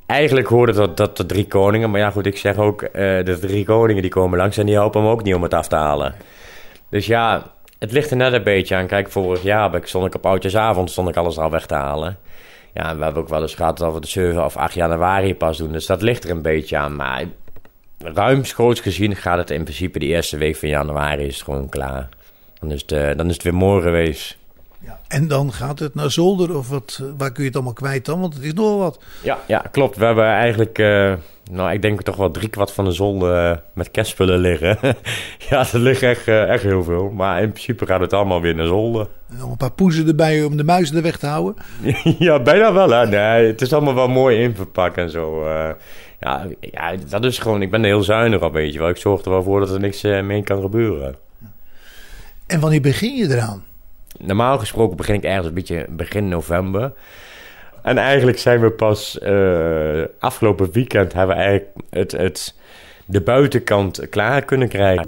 [0.06, 1.92] eigenlijk hoorde dat, dat de drie koningen.
[1.92, 5.02] Maar ja, goed, ik zeg ook, de drie koningen die komen langs en die helpen
[5.02, 6.16] hem ook niet om het af te halen.
[6.90, 7.55] Dus ja,
[7.86, 8.88] het ligt er net een beetje aan.
[8.88, 12.18] Kijk, vorig jaar stond ik op oudjesavond stond ik alles al weg te halen.
[12.74, 15.58] Ja, we hebben ook wel eens gehad dat we de 7 of 8 januari pas
[15.58, 15.72] doen.
[15.72, 16.96] Dus dat ligt er een beetje aan.
[16.96, 17.24] Maar
[17.98, 22.10] ruimschoots gezien gaat het in principe de eerste week van januari is gewoon klaar.
[22.60, 24.38] Dan is het, uh, dan is het weer mooi geweest.
[24.86, 25.00] Ja.
[25.08, 28.20] En dan gaat het naar zolder of wat, waar kun je het allemaal kwijt dan?
[28.20, 29.00] Want het is nog wat.
[29.24, 29.98] Ja, ja klopt.
[29.98, 31.14] We hebben eigenlijk, uh,
[31.52, 34.78] nou ik denk toch wel drie kwart van de zolder uh, met kerstspullen liggen.
[35.50, 37.10] ja, er ligt echt, uh, echt heel veel.
[37.10, 39.08] Maar in principe gaat het allemaal weer naar zolder.
[39.30, 41.56] En nog een paar poezen erbij om de muizen er weg te houden?
[42.20, 43.08] ja, bijna wel hè.
[43.08, 45.50] Nee, het is allemaal wel mooi inverpakt en zo.
[46.20, 48.90] ja, ja, dat is gewoon, ik ben er heel zuinig op, weet je wel.
[48.90, 51.16] Ik zorg er wel voor dat er niks mee kan gebeuren.
[52.48, 53.64] En wanneer begin je eraan?
[54.26, 56.94] Normaal gesproken begin ik ergens een beetje begin november.
[57.82, 62.56] En eigenlijk zijn we pas uh, afgelopen weekend hebben we eigenlijk het, het,
[63.06, 65.08] de buitenkant klaar kunnen krijgen.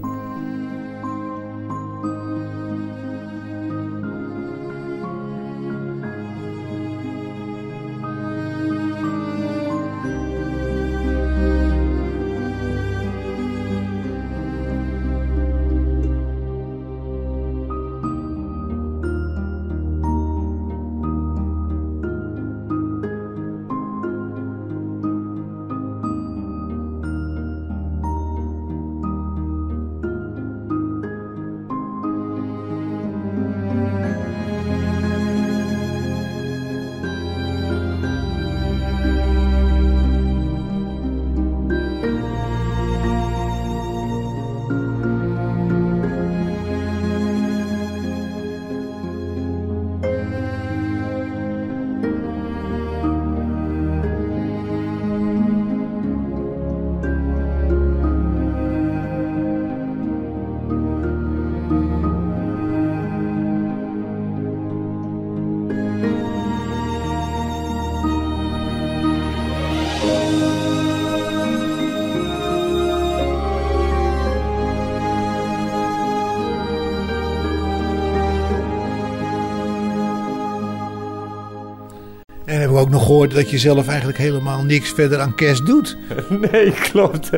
[82.69, 85.97] Ook nog gehoord dat je zelf eigenlijk helemaal niks verder aan kerst doet.
[86.51, 87.29] Nee, klopt.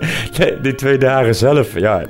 [0.61, 2.05] die twee dagen zelf, ja.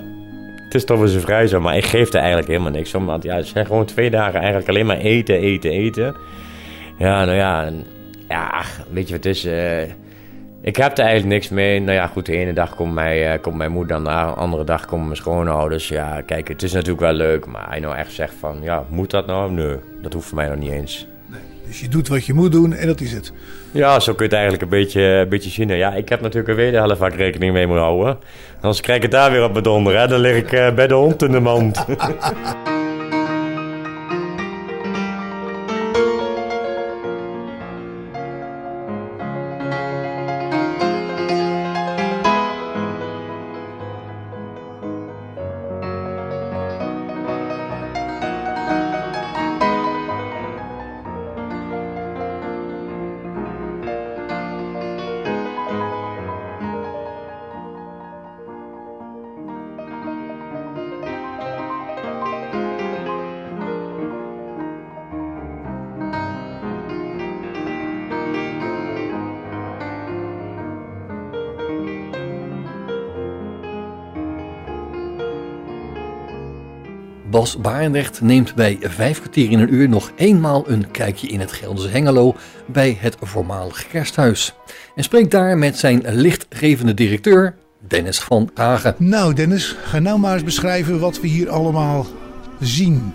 [0.63, 3.05] Het is toch wel zo vrij zo, maar ik geef er eigenlijk helemaal niks om.
[3.05, 6.15] Want ja, het zijn gewoon twee dagen eigenlijk alleen maar eten, eten, eten.
[6.97, 7.85] Ja, nou ja, en,
[8.27, 9.45] ja, weet je wat het is...
[9.45, 9.81] Uh,
[10.61, 11.79] ik heb er eigenlijk niks mee.
[11.79, 14.63] Nou ja, goed, de ene dag komt, mij, uh, komt mijn moeder, dan de andere
[14.63, 15.87] dag komen mijn schoonouders.
[15.87, 19.11] Ja, kijk, het is natuurlijk wel leuk, maar hij nou echt zegt van, ja, moet
[19.11, 19.51] dat nou?
[19.51, 21.07] Nee, dat hoeft voor mij nog niet eens.
[21.69, 23.31] Dus je doet wat je moet doen en dat is het.
[23.71, 25.69] Ja, zo kun je het eigenlijk een beetje, een beetje zien.
[25.69, 28.17] Ja, ik heb natuurlijk een helft waar ik rekening mee moet houden.
[28.55, 29.99] Anders krijg ik het daar weer op mijn donder.
[29.99, 30.07] Hè?
[30.07, 31.85] Dan lig ik uh, bij de hond in de mand.
[77.39, 81.51] Bas Barendrecht neemt bij vijf kwartier in een uur nog eenmaal een kijkje in het
[81.51, 84.53] Gelderse Hengelo bij het voormalige kersthuis.
[84.95, 87.55] En spreekt daar met zijn lichtgevende directeur
[87.87, 88.95] Dennis van Hagen.
[88.97, 92.05] Nou Dennis, ga nou maar eens beschrijven wat we hier allemaal
[92.59, 93.13] zien.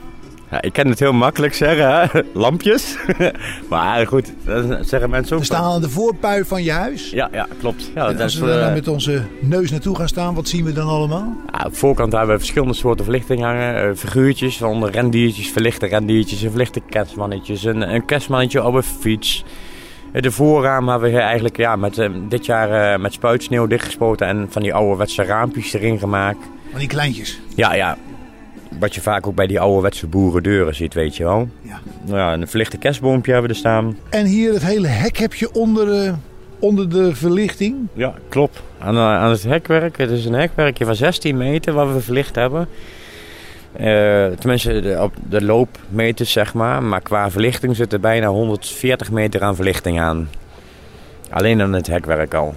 [0.55, 2.23] Ja, ik kan het heel makkelijk zeggen, hè?
[2.45, 2.97] lampjes.
[3.69, 5.41] maar goed, dat zeggen mensen ook.
[5.41, 7.11] We staan aan de voorpui van je huis.
[7.11, 7.91] Ja, ja klopt.
[7.95, 8.75] Ja, en als we daar uh...
[8.75, 11.37] met onze neus naartoe gaan staan, wat zien we dan allemaal?
[11.53, 13.89] Ja, op de voorkant hebben we verschillende soorten verlichting hangen.
[13.89, 19.45] Uh, figuurtjes, van rendiertjes, verlichte rendiertjes, verlichte kerstmannetjes, een, een kerstmannetje op een fiets.
[20.13, 24.47] Eh, de voorraam hebben we eigenlijk ja, met, dit jaar uh, met spuitsneeuw dichtgespoten en
[24.51, 26.47] van die ouderwetse raampjes erin gemaakt.
[26.71, 27.41] Van die kleintjes?
[27.55, 27.99] Ja, ja
[28.79, 31.49] wat je vaak ook bij die ouderwetse boerendeuren ziet, weet je wel.
[31.61, 31.81] Ja.
[32.05, 33.97] Nou ja, een verlichte kerstboompje hebben we er staan.
[34.11, 36.13] En hier het hele hek heb je onder, eh,
[36.59, 37.77] onder de verlichting.
[37.93, 38.63] Ja, klopt.
[38.79, 42.35] Aan, eh, aan het hekwerk, het is een hekwerkje van 16 meter wat we verlicht
[42.35, 42.69] hebben.
[43.73, 46.83] Eh, tenminste, de, op de loopmeters zeg maar.
[46.83, 50.29] Maar qua verlichting zit er bijna 140 meter aan verlichting aan.
[51.31, 52.55] Alleen aan het hekwerk al.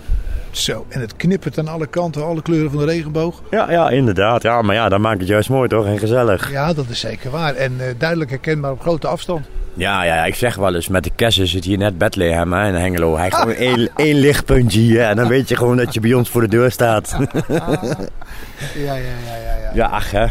[0.52, 3.42] Zo, en het knippert aan alle kanten, alle kleuren van de regenboog.
[3.52, 4.42] Ja, ja, inderdaad.
[4.42, 5.86] Ja, maar ja, dat maakt het juist mooi toch?
[5.86, 6.52] En gezellig.
[6.52, 7.56] Ja, dat is zeker waar.
[7.56, 9.46] En eh, duidelijk herkenbaar op grote afstand.
[9.74, 12.74] Ja, ja, ik zeg wel eens, met de kersen zit hier net Bethlehem hè, in
[12.74, 13.14] Hengelo.
[13.14, 16.14] Hij heeft gewoon één, één lichtpuntje hier en dan weet je gewoon dat je bij
[16.14, 17.16] ons voor de deur staat.
[18.76, 19.56] Ja, ja, ja, ja.
[19.62, 19.72] ja.
[19.74, 20.26] Ja, ach hè.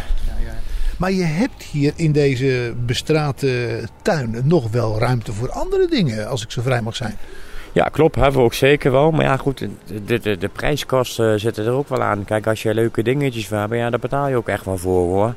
[0.97, 6.43] Maar je hebt hier in deze bestrate tuin nog wel ruimte voor andere dingen, als
[6.43, 7.17] ik zo vrij mag zijn.
[7.77, 9.11] Ja, klopt, hebben we ook zeker wel.
[9.11, 9.67] Maar ja, goed,
[10.07, 12.25] de, de, de prijskosten zitten er ook wel aan.
[12.25, 15.07] Kijk, als je leuke dingetjes wil hebben, ja, daar betaal je ook echt wel voor
[15.07, 15.35] hoor.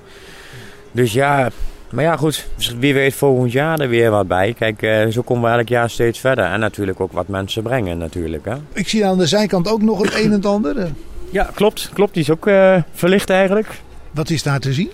[0.92, 1.50] Dus ja,
[1.90, 2.48] maar ja, goed,
[2.80, 4.54] wie weet volgend jaar er weer wat bij.
[4.54, 6.46] Kijk, eh, zo komen we elk jaar steeds verder.
[6.46, 8.56] En natuurlijk ook wat mensen brengen natuurlijk, hè.
[8.74, 10.78] Ik zie aan de zijkant ook nog het een en het ander.
[10.78, 10.86] Eh,
[11.30, 12.14] Ja, klopt, klopt.
[12.14, 13.82] Die is ook eh, verlicht eigenlijk.
[14.12, 14.90] Wat is daar te zien?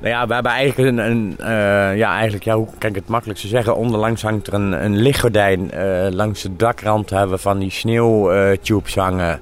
[0.00, 3.08] Nou ja, we hebben eigenlijk een, een eh, ja, eigenlijk, ja, hoe kan ik het
[3.08, 3.76] makkelijkste zeggen?
[3.76, 5.70] Onderlangs hangt er een, een lichtgordijn.
[5.70, 9.40] eh, langs de dakrand hebben we van die sneeuwtubes hangen.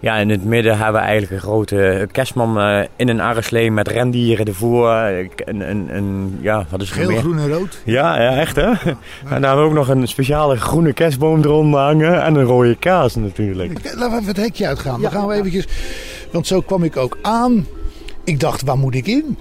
[0.00, 3.88] Ja, in het midden hebben we eigenlijk een grote kerstman eh, in een arreslee met
[3.88, 4.90] rendieren ervoor.
[4.90, 7.18] Een, een, een, ja, wat is er Geel, meer?
[7.18, 7.80] groen en rood.
[7.84, 8.64] Ja, ja, echt hè?
[8.64, 8.96] En
[9.28, 13.14] dan hebben we ook nog een speciale groene kerstboom eronder hangen en een rode kaas
[13.14, 13.72] natuurlijk.
[13.84, 15.00] Laten we even het hekje uitgaan.
[15.02, 15.66] Dan gaan we eventjes...
[16.30, 17.66] Want zo kwam ik ook aan.
[18.24, 19.36] Ik dacht, waar moet ik in?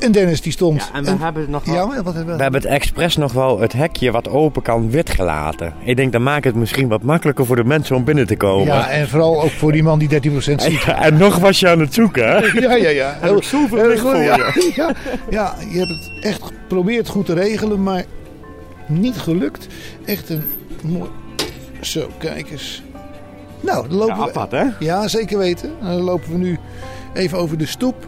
[0.00, 0.90] En Dennis die stond...
[1.18, 4.28] hebben nog Ja, maar wat hebben We hebben het expres nog wel het hekje wat
[4.28, 5.74] open kan wit gelaten.
[5.84, 8.66] Ik denk dat maakt het misschien wat makkelijker voor de mensen om binnen te komen.
[8.66, 10.84] Ja, en vooral ook voor die man die 13% ziet.
[10.84, 12.38] En, en nog was je aan het zoeken, hè?
[12.60, 13.18] Ja, ja, ja.
[13.40, 14.72] Zoveel heel licht goed, voor ja, je.
[14.74, 14.94] ja,
[15.30, 18.04] ja, je hebt het echt geprobeerd goed te regelen, maar
[18.86, 19.66] niet gelukt.
[20.04, 20.44] Echt een
[20.82, 21.10] mooi...
[21.80, 22.82] Zo, kijk eens.
[23.60, 24.28] Nou, dan lopen Ja, we...
[24.28, 24.64] apart, hè?
[24.78, 25.70] Ja, zeker weten.
[25.80, 26.58] En dan lopen we nu
[27.14, 28.06] even over de stoep.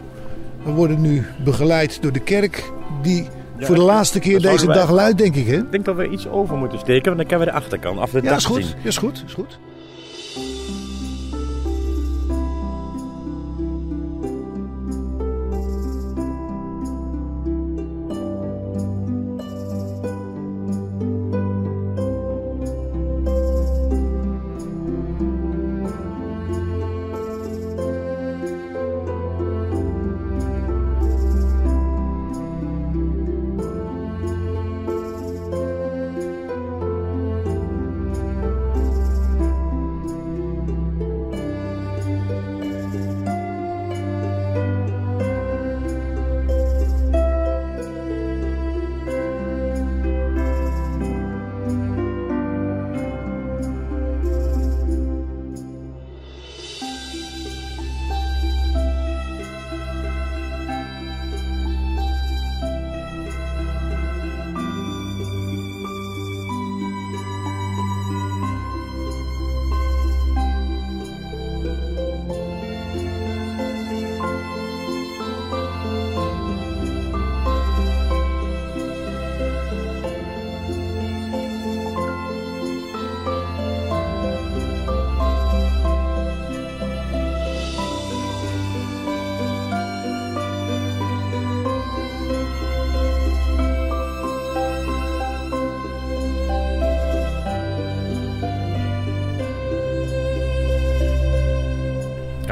[0.65, 4.91] We worden nu begeleid door de kerk, die Ja, voor de laatste keer deze dag
[4.91, 5.57] luidt, denk ik, hè?
[5.57, 8.11] Ik denk dat we iets over moeten steken, want dan kunnen we de achterkant af
[8.11, 8.65] de Ja, is goed.
[8.65, 8.75] zien.
[8.83, 9.59] Is goed, is goed.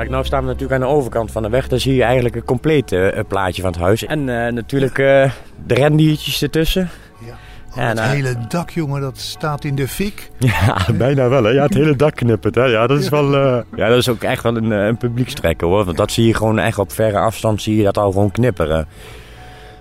[0.01, 1.67] Kijk, nou staan we natuurlijk aan de overkant van de weg.
[1.67, 4.05] Daar zie je eigenlijk een compleet eh, plaatje van het huis.
[4.05, 5.31] En eh, natuurlijk eh,
[5.65, 6.89] de rendiertjes ertussen.
[7.25, 7.81] Ja.
[7.81, 10.31] Het nou- hele dak, jongen, dat staat in de fik.
[10.39, 11.49] Ja, bijna wel hè.
[11.49, 12.63] Ja, het hele dak knippert hè.
[12.65, 13.35] Ja, dat is wel...
[13.35, 15.85] eh, Ja, dat is ook echt wel een, eh, een publiekstrekker hoor.
[15.85, 18.87] Want dat zie je gewoon echt op verre afstand zie je dat al gewoon knipperen.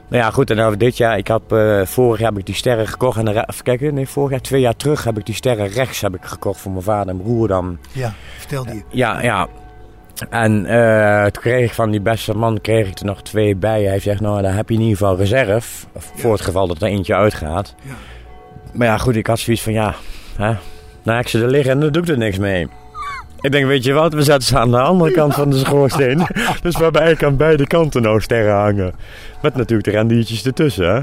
[0.08, 0.50] Nou ja, goed.
[0.50, 3.18] En nou dit jaar, ik heb, eh, vorig jaar heb ik die sterren gekocht.
[3.18, 5.68] En de re- even kijken, nee, vorig jaar, twee jaar terug heb ik die sterren
[5.68, 7.78] rechts heb ik gekocht voor mijn vader en broer dan.
[7.92, 8.82] Ja, vertelde je.
[8.88, 9.48] Ja, ja.
[10.28, 13.82] En eh, toen kreeg ik van die beste man kreeg ik er nog twee bij.
[13.82, 15.86] Hij zegt, nou, dan heb je in ieder geval reserve.
[15.96, 17.74] Voor het geval dat er eentje uitgaat.
[17.82, 17.94] Ja.
[18.72, 19.94] Maar ja, goed, ik had zoiets van, ja,
[20.36, 20.54] hè,
[21.02, 22.68] nou heb ik ze er liggen en dan doe ik er niks mee.
[23.40, 26.18] Ik denk, weet je wat, we zetten ze aan de andere kant van de schoorsteen.
[26.62, 28.94] dus we hebben eigenlijk aan beide kanten nou sterren hangen.
[29.42, 31.02] Met natuurlijk de rendiertjes ertussen, hè.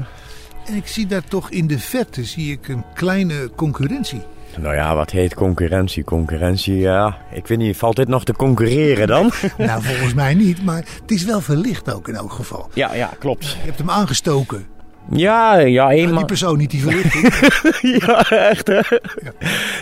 [0.66, 4.22] En ik zie daar toch in de verte zie ik een kleine concurrentie.
[4.60, 6.04] Nou ja, wat heet concurrentie?
[6.04, 7.16] Concurrentie, ja.
[7.32, 9.30] Ik weet niet, valt dit nog te concurreren dan?
[9.58, 12.68] Nou, volgens mij niet, maar het is wel verlicht ook in elk geval.
[12.74, 13.46] ja, ja, klopt.
[13.46, 14.66] Je hebt hem aangestoken.
[15.10, 16.16] Ja, ja, Maar eenmaal.
[16.16, 17.34] die persoon niet die verlichting.
[18.06, 18.80] ja, echt hè?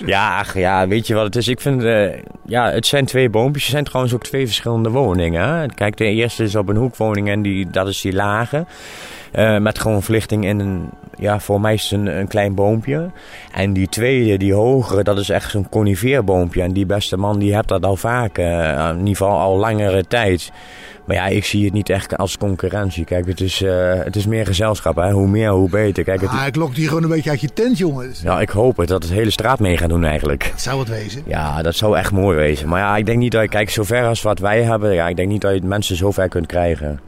[0.06, 1.48] Ja, ach, ja, weet je wat het is?
[1.48, 2.08] Ik vind, eh,
[2.44, 3.62] ja, het zijn twee boompjes.
[3.62, 5.48] Het zijn trouwens ook twee verschillende woningen.
[5.48, 5.66] Hè?
[5.66, 8.66] Kijk, de eerste is op een hoekwoning en die, dat is die lage.
[9.32, 13.10] Eh, met gewoon verlichting in een, ja, voor mij is het een, een klein boompje.
[13.52, 16.62] En die tweede, die hogere, dat is echt zo'n coniferboompje.
[16.62, 20.04] En die beste man, die heeft dat al vaak, eh, in ieder geval al langere
[20.06, 20.52] tijd.
[21.04, 23.04] Maar ja, ik zie het niet echt als concurrentie.
[23.04, 24.96] Kijk, het is, eh, het is meer gezelschap.
[24.96, 25.10] Hè?
[25.10, 26.04] Hoe meer, hoe beter.
[26.04, 28.20] Kijk, het, Ah, ik lokt hier gewoon een beetje uit je tent, jongens.
[28.20, 30.48] ja, ik hoop het dat het hele straat mee gaat doen eigenlijk.
[30.50, 31.22] Dat zou het wezen.
[31.26, 32.68] Ja, dat zou echt mooi wezen.
[32.68, 35.16] Maar ja, ik denk niet dat je, kijk, zover als wat wij hebben, ja, ik
[35.16, 37.00] denk niet dat je mensen zo ver kunt krijgen.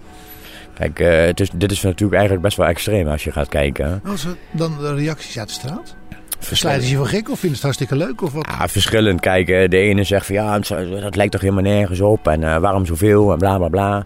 [0.79, 4.01] Kijk, eh, het is, dit is natuurlijk eigenlijk best wel extreem als je gaat kijken.
[4.05, 5.97] Als er dan de reacties uit de straat?
[6.39, 8.23] Verslijten ze je van gek of vinden ze het hartstikke leuk?
[8.23, 8.47] Of wat?
[8.59, 9.21] Ja, verschillend.
[9.21, 10.59] Kijk, eh, de ene zegt van ja,
[11.01, 14.05] dat lijkt toch helemaal nergens op en eh, waarom zoveel en bla bla bla.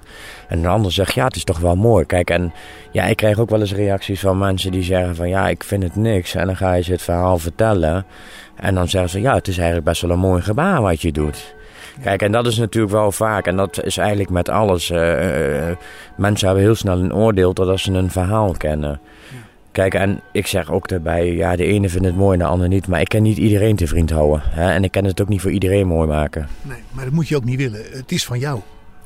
[0.49, 2.07] En de ander zegt ja, het is toch wel mooi.
[2.07, 2.53] Kijk, en
[2.91, 5.83] ja, ik krijg ook wel eens reacties van mensen die zeggen van ja, ik vind
[5.83, 6.35] het niks.
[6.35, 8.07] En dan ga je ze het verhaal vertellen.
[8.57, 11.13] En dan zeggen ze ja, het is eigenlijk best wel een mooi gebaar wat je
[11.13, 11.55] doet.
[12.03, 14.91] Kijk, en dat is natuurlijk wel vaak, en dat is eigenlijk met alles.
[14.91, 15.77] eh, eh,
[16.17, 19.01] mensen hebben heel snel een oordeel totdat ze een verhaal kennen.
[19.73, 22.69] Kijk, en ik zeg ook daarbij, ja, de ene vindt het mooi en de ander
[22.69, 22.87] niet.
[22.89, 24.43] Maar ik kan niet iedereen te vriend houden.
[24.45, 24.73] Hè?
[24.73, 26.49] En ik kan het ook niet voor iedereen mooi maken.
[26.63, 27.81] Nee, maar dat moet je ook niet willen.
[27.93, 28.61] Het is van jou.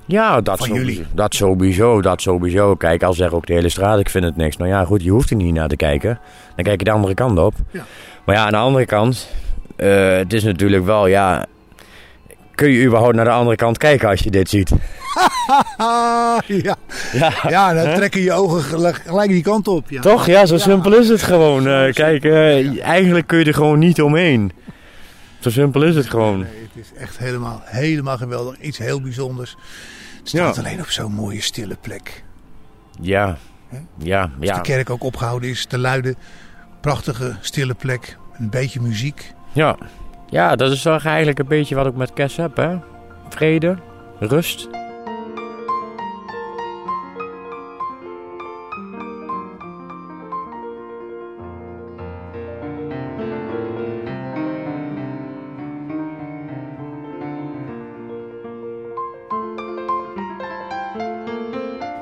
[0.05, 1.07] Ja, dat, Van sowieso, jullie.
[1.15, 2.75] dat sowieso, dat sowieso.
[2.75, 4.57] Kijk, al zegt ook de hele straat, ik vind het niks.
[4.57, 6.19] Nou ja, goed, je hoeft er niet naar te kijken.
[6.55, 7.55] Dan kijk je de andere kant op.
[7.71, 7.85] Ja.
[8.25, 9.31] Maar ja, aan de andere kant,
[9.77, 11.47] eh, het is natuurlijk wel, ja...
[12.57, 14.71] Kun je überhaupt naar de andere kant kijken als je dit ziet?
[16.47, 16.77] Ja.
[17.13, 18.63] Ja, ja, dan trekken je ogen
[18.95, 19.91] gelijk die kant op.
[19.91, 20.01] Ja.
[20.01, 20.27] Toch?
[20.27, 21.69] Ja, zo simpel is het gewoon.
[21.69, 24.53] Eh, kijk, eh, eigenlijk kun je er gewoon niet omheen.
[25.39, 26.39] Zo simpel is het gewoon.
[26.39, 28.61] Nee, het is echt helemaal, helemaal geweldig.
[28.61, 29.57] Iets heel bijzonders.
[30.19, 30.63] Het staat Ja.
[30.63, 32.25] alleen op zo'n mooie stille plek.
[33.01, 33.37] Ja,
[33.99, 34.55] ja, Als ja.
[34.55, 36.15] de kerk ook opgehouden is, te luiden.
[36.81, 38.17] Prachtige stille plek.
[38.39, 39.33] Een beetje muziek.
[39.53, 39.77] Ja.
[40.27, 42.77] Ja, dat is toch eigenlijk een beetje wat ik met Kes heb, hè?
[43.29, 43.77] Vrede,
[44.19, 44.69] rust.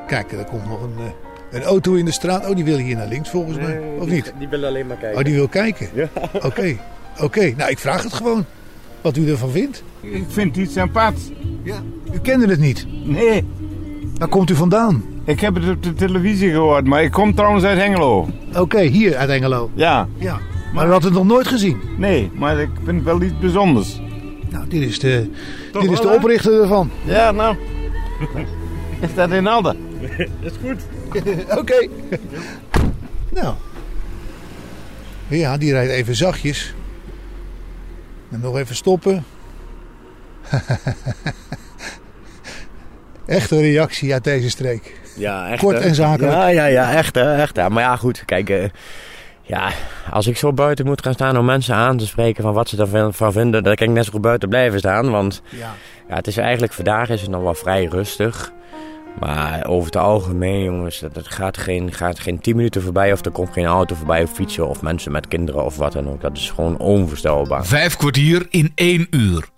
[0.07, 1.05] Kijk, er komt nog een, eh,
[1.51, 2.49] een auto in de straat.
[2.49, 3.81] Oh, die wil hier naar links volgens mij.
[3.99, 4.33] Of niet?
[4.39, 5.18] Die willen alleen maar kijken.
[5.18, 5.89] Oh, die wil kijken.
[5.95, 6.09] Ja.
[6.43, 6.77] Oké,
[7.21, 7.55] oké.
[7.57, 8.45] Nou, ik vraag het gewoon.
[9.01, 9.83] Wat u ervan vindt.
[10.01, 11.19] Ik vind iets apart.
[11.62, 11.83] Ja.
[12.12, 12.87] U kende het niet.
[13.05, 13.45] Nee,
[14.19, 15.05] Waar komt u vandaan?
[15.25, 18.29] ik heb het op de televisie gehoord, maar ik kom trouwens uit Hengelo.
[18.55, 19.71] Oké, hier uit Engelo.
[19.75, 20.39] Ja, Ja.
[20.75, 21.81] Maar u had het nog nooit gezien.
[21.99, 24.01] nee, maar ik vind het wel iets bijzonders.
[24.51, 25.31] Nou, dit is de,
[25.73, 26.91] Toch dit is de oprichter ervan.
[27.05, 27.57] Ja, nou.
[29.01, 29.77] Is dat in orde?
[31.59, 31.89] Oké.
[33.33, 33.55] nou.
[35.29, 36.75] Ja, die rijdt even zachtjes.
[38.35, 39.24] En nog even stoppen.
[43.26, 45.01] Echte reactie uit deze streek.
[45.16, 45.61] Ja, echt.
[45.61, 45.85] Kort hè?
[45.85, 46.32] en zakelijk.
[46.32, 47.57] Ja, ja, ja, echt, hè, echt.
[47.57, 47.70] Hè.
[47.70, 48.51] Maar ja, goed, kijk.
[48.51, 48.64] eh,
[49.43, 49.70] ja,
[50.11, 52.76] als ik zo buiten moet gaan staan om mensen aan te spreken van wat ze
[52.76, 55.11] ervan vinden, dan kan ik net zo goed buiten blijven staan.
[55.11, 55.72] Want Ja.
[56.09, 58.53] ja, het is eigenlijk, vandaag is het nog wel vrij rustig.
[59.21, 63.31] Maar over het algemeen, jongens, dat, gaat, geen, gaat geen 10 minuten voorbij of er
[63.31, 66.21] komt geen auto voorbij of fietsen of mensen met kinderen of wat dan ook.
[66.21, 67.67] Dat is gewoon onvoorstelbaar.
[67.67, 69.53] Vijf kwartier in één uur.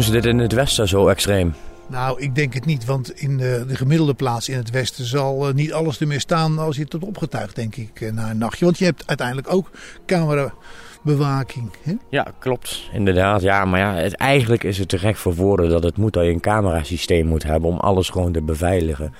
[0.00, 1.54] Doen ze dit in het westen zo extreem?
[1.86, 5.48] Nou, ik denk het niet, want in de, de gemiddelde plaats in het westen zal
[5.48, 8.38] eh, niet alles ermee staan als je het hebt opgetuigd, denk ik, eh, na een
[8.38, 8.64] nachtje.
[8.64, 9.70] Want je hebt uiteindelijk ook
[10.06, 11.70] camerabewaking.
[11.82, 11.94] Hè?
[12.10, 12.88] Ja, klopt.
[12.92, 13.42] Inderdaad.
[13.42, 16.24] Ja, maar ja, het, eigenlijk is het te gek voor woorden dat het moet dat
[16.24, 19.14] je een camerasysteem moet hebben om alles gewoon te beveiligen.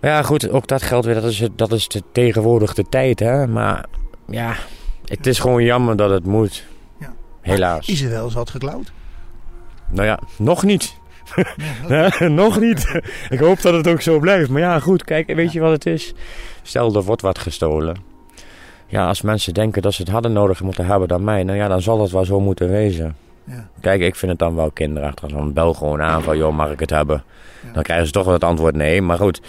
[0.00, 1.14] Maar ja, goed, ook dat geldt weer.
[1.14, 3.46] Dat is, het, dat is de tegenwoordig de tijd, hè.
[3.46, 3.84] Maar
[4.26, 4.54] ja,
[5.04, 6.64] het is gewoon jammer dat het moet.
[7.00, 7.12] Ja.
[7.40, 7.88] Helaas.
[7.88, 8.92] Is er wel eens wat geklauwd?
[9.92, 11.00] Nou ja, nog niet.
[11.88, 13.00] Ja, nog niet.
[13.30, 14.50] Ik hoop dat het ook zo blijft.
[14.50, 16.14] Maar ja, goed, kijk, weet je wat het is?
[16.62, 17.96] Stel, er wordt wat gestolen.
[18.86, 21.68] Ja, als mensen denken dat ze het hadden nodig moeten hebben dan mij, nou ja,
[21.68, 23.16] dan zal dat wel zo moeten wezen.
[23.44, 23.68] Ja.
[23.80, 25.22] Kijk, ik vind het dan wel kinderachtig.
[25.22, 27.24] Als een bel gewoon aan van, joh, mag ik het hebben?
[27.72, 29.02] Dan krijgen ze toch wel het antwoord nee.
[29.02, 29.40] Maar goed,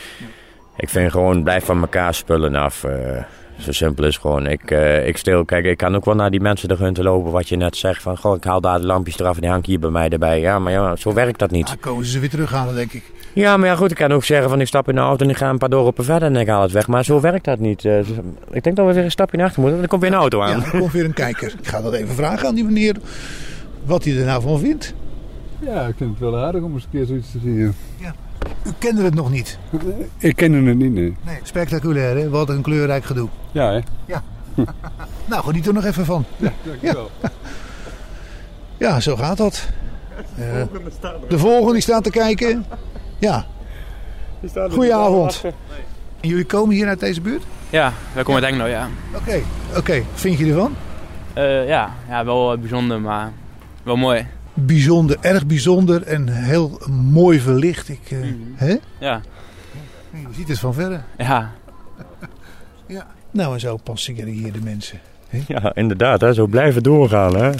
[0.77, 2.83] ik vind gewoon, blijf van elkaar spullen af.
[2.83, 3.23] eh.
[3.57, 4.47] Zo simpel is gewoon.
[4.47, 7.03] Ik, eh, ik stil, kijk, ik kan ook wel naar die mensen de gun te
[7.03, 8.01] lopen wat je net zegt.
[8.01, 10.39] Van, goh, ik haal daar de lampjes eraf en die hangt hier bij mij erbij.
[10.39, 11.67] Ja, maar ja, zo werkt dat niet.
[11.67, 13.03] Dan komen ze weer terughalen, denk ik.
[13.33, 15.29] Ja, maar ja, goed, ik kan ook zeggen van ik stap in de auto en
[15.29, 16.87] ik ga een paar dorpen verder en ik haal het weg.
[16.87, 17.85] Maar zo werkt dat niet.
[17.85, 17.99] Eh,
[18.51, 20.41] ik denk dat we weer een stapje naar achter moeten, er komt weer een auto
[20.41, 20.59] aan.
[20.59, 21.53] Ja, er komt weer een kijker.
[21.61, 22.95] Ik ga dat even vragen aan die meneer
[23.85, 24.93] wat hij er nou van vindt.
[25.59, 27.73] Ja, ik vind het wel aardig om eens een keer zoiets te zien.
[28.65, 29.57] U kende het nog niet.
[30.17, 31.15] Ik ken het niet, nee.
[31.25, 31.37] Nee.
[31.43, 32.29] Spectaculair, hè?
[32.29, 33.29] Wat een kleurrijk gedoe.
[33.51, 33.79] Ja, hè?
[35.25, 36.25] Nou, geniet er nog even van.
[36.63, 37.11] Dankjewel.
[38.77, 39.67] Ja, zo gaat dat.
[40.37, 40.63] Eh,
[41.29, 42.65] de volgende die staat te kijken.
[43.19, 43.45] Ja.
[44.71, 45.41] Goedenavond.
[46.19, 47.43] En jullie komen hier uit deze buurt?
[47.69, 48.89] Ja, wij komen uit Engelo, ja.
[49.15, 49.41] Oké,
[49.77, 50.03] oké.
[50.13, 50.75] Vind je ervan?
[51.33, 53.31] Eh, ja, ja, wel eh, bijzonder, maar
[53.83, 54.27] wel mooi.
[54.53, 57.89] Bijzonder, erg bijzonder en heel mooi verlicht.
[57.89, 58.17] Ik, eh,
[58.55, 58.75] hè?
[58.99, 59.21] Ja,
[60.11, 60.99] Je ziet het van verre.
[61.17, 61.51] ja.
[63.31, 64.99] Nou, en zo passeren hier de mensen.
[65.47, 67.35] Ja, inderdaad, hè, zo blijven doorgaan.
[67.35, 67.51] Hè.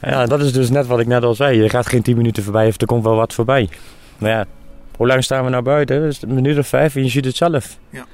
[0.00, 1.62] Ja, dat is dus net wat ik net al zei.
[1.62, 3.68] Je gaat geen 10 minuten voorbij of er komt wel wat voorbij.
[4.18, 4.44] Maar ja,
[4.96, 6.00] hoe lang staan we nou buiten?
[6.00, 7.78] Dus een minuut of vijf en je ziet het zelf.
[7.90, 8.04] Ja.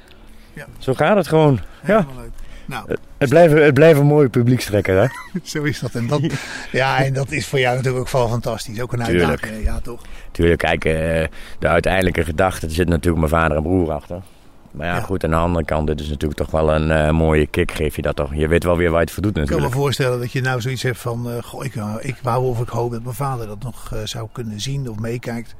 [0.52, 0.66] Ja.
[0.78, 1.60] Zo gaat het gewoon.
[1.86, 2.06] Ja.
[2.16, 2.30] Leuk.
[2.66, 5.06] Nou, Het blijft, het blijft een mooie publiekstrekker, hè?
[5.42, 5.94] zo is dat.
[5.94, 6.20] En dat.
[6.72, 8.80] Ja, en dat is voor jou natuurlijk ook wel fantastisch.
[8.80, 9.28] Ook een Tuurlijk.
[9.30, 9.64] uitdaging.
[9.64, 10.00] Ja, toch?
[10.30, 10.92] Tuurlijk, kijk, eh,
[11.58, 14.20] de uiteindelijke gedachte, er zit natuurlijk mijn vader en broer achter.
[14.70, 15.00] Maar ja, Ja.
[15.00, 17.96] goed, aan de andere kant, dit is natuurlijk toch wel een eh, mooie kick, geef
[17.96, 18.34] je dat toch.
[18.34, 19.80] Je weet wel weer waar je het voor doet Ik kan me natuurlijk.
[19.82, 21.30] voorstellen dat je nou zoiets hebt van...
[21.30, 23.98] eh, goh, ik, wou- ik wou of ik hoop dat mijn vader dat nog eh,
[24.04, 25.54] zou kunnen zien of meekijkt.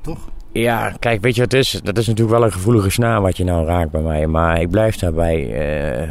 [0.00, 0.18] Toch?
[0.52, 1.80] Ja, kijk, weet je wat het is?
[1.84, 4.26] Dat is natuurlijk wel een gevoelige snaar wat je nou raakt bij mij.
[4.26, 5.52] Maar ik blijf daarbij.
[6.02, 6.08] eh,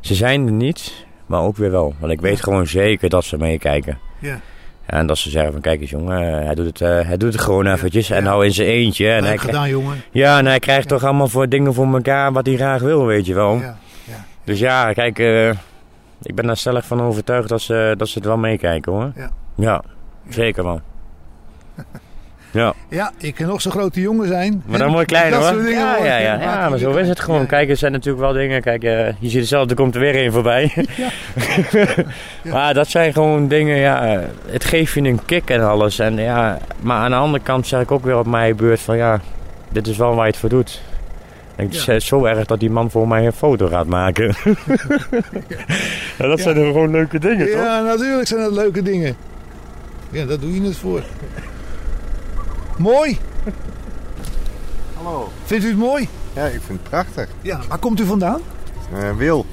[0.00, 1.94] ze zijn er niet, maar ook weer wel.
[1.98, 3.98] Want ik weet gewoon zeker dat ze meekijken.
[4.18, 4.40] Ja.
[4.86, 7.42] En dat ze zeggen van, kijk eens jongen, hij doet het, eh, hij doet het
[7.42, 8.10] gewoon eventjes.
[8.10, 9.10] En nou in zijn eentje.
[9.10, 10.02] En hij, gedaan, jongen.
[10.10, 13.26] ja, en hij krijgt toch allemaal voor dingen voor elkaar wat hij graag wil, weet
[13.26, 13.54] je wel.
[13.56, 14.24] Ja, ja.
[14.44, 15.48] Dus ja, kijk, eh,
[16.22, 19.12] ik ben daar stellig van overtuigd dat ze, dat ze het wel meekijken hoor.
[19.16, 19.30] Ja.
[19.56, 19.82] Ja,
[20.28, 20.80] zeker man.
[22.56, 24.62] Ja, ja, ik kan nog zo'n grote jongen zijn.
[24.66, 25.48] maar dan mooi klein Dat hoor.
[25.52, 27.40] soort dingen Ja, ja, ja, ja, maar zo is het gewoon.
[27.40, 28.62] Ja, Kijk, er zijn natuurlijk wel dingen.
[28.62, 30.72] Kijk, eh, je ziet het zelf, er komt er weer een voorbij.
[32.52, 35.98] maar dat zijn gewoon dingen, ja, eh, het geeft je een kick en alles.
[35.98, 38.96] En, ja, maar aan de andere kant zeg ik ook weer op mijn beurt van
[38.96, 39.20] ja,
[39.68, 40.80] dit is wel waar je het voor doet.
[41.56, 41.78] Ik Ja.
[41.78, 44.26] Het is zo erg dat die man voor mij een foto gaat maken.
[46.18, 46.42] ja, dat Ja.
[46.44, 47.60] zijn er gewoon leuke dingen, toch?
[47.62, 49.16] Ja, natuurlijk zijn dat leuke dingen.
[50.10, 51.02] Ja, daar doe je het voor.
[52.76, 53.18] Mooi.
[54.96, 55.28] Hallo.
[55.44, 56.08] Vindt u het mooi?
[56.32, 57.28] Ja, ik vind het prachtig.
[57.40, 57.60] Ja.
[57.68, 58.40] Waar komt u vandaan?
[58.94, 59.46] Eh, Wil.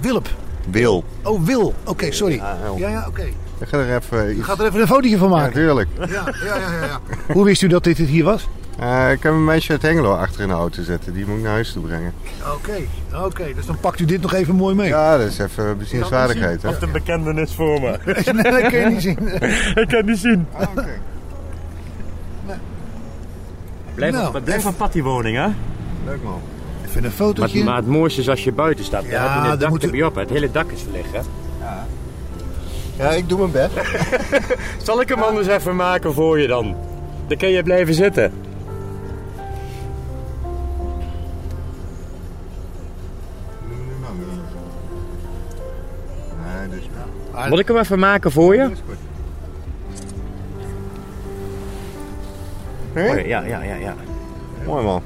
[0.00, 0.28] Wilp.
[0.70, 1.04] Wil.
[1.22, 1.74] Oh, Wil.
[1.84, 2.34] Oké, sorry.
[2.34, 2.56] Ja.
[2.76, 3.22] Ja, ja, oké.
[3.58, 4.44] Ik ga er even U iets...
[4.44, 5.52] gaat er even een fotootje van Ja, maken.
[5.52, 5.88] tuurlijk.
[5.98, 6.84] Ja, ja, ja, ja.
[6.84, 7.00] ja.
[7.32, 8.48] Hoe wist u dat dit het hier was?
[8.78, 11.12] Eh, ik heb een meisje uit Hengelo achter in de auto zitten.
[11.12, 12.12] Die moet ik naar huis toe brengen.
[12.54, 12.76] Oké,
[13.24, 13.54] oké.
[13.54, 14.88] Dus dan pakt u dit nog even mooi mee.
[14.88, 16.62] Ja, dat is even bezienswaardigheid.
[16.62, 16.68] hè?
[16.80, 17.98] een bekentenis voor me.
[18.42, 19.18] nee, dat kun je niet zien.
[19.82, 20.46] ik kan niet zien.
[20.52, 20.88] Ah, oké.
[23.98, 25.46] Blijf, Nou, op, blijf op pad die woning, hè?
[26.04, 26.40] Leuk man.
[26.84, 27.64] Even een Maar, fotootje.
[27.64, 29.04] maar het mooiste is als je buiten staat.
[29.04, 30.14] Ja, Ja, heb je dan het dak moet u- bij op.
[30.14, 31.20] Het hele dak is verlicht, hè?
[32.96, 33.72] Ja, ik doe mijn best.
[34.86, 36.76] Zal ik hem anders even maken voor je dan?
[37.26, 38.32] Dan kun je blijven zitten.
[46.44, 46.88] Nee, dus...
[47.48, 48.70] Moet ik hem even maken voor je?
[52.98, 53.94] Oh, ja, ja, ja, ja.
[54.66, 55.02] Mooi man.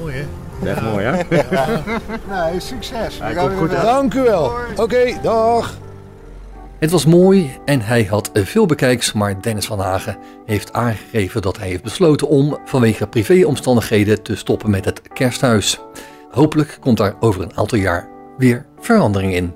[0.00, 0.24] Mooi, hè?
[0.62, 1.12] Dat is mooi, hè?
[2.50, 3.18] Nee, succes.
[3.20, 3.82] Hij komt goed uit.
[3.82, 4.52] Dank u wel.
[4.76, 5.78] Oké, dag.
[6.78, 11.42] Het was mooi en hij had eh, veel bekijks, maar Dennis van Hagen heeft aangegeven
[11.42, 15.80] dat hij heeft besloten om vanwege privéomstandigheden te stoppen met het kersthuis.
[16.30, 19.54] Hopelijk komt daar over een aantal jaar weer verandering in.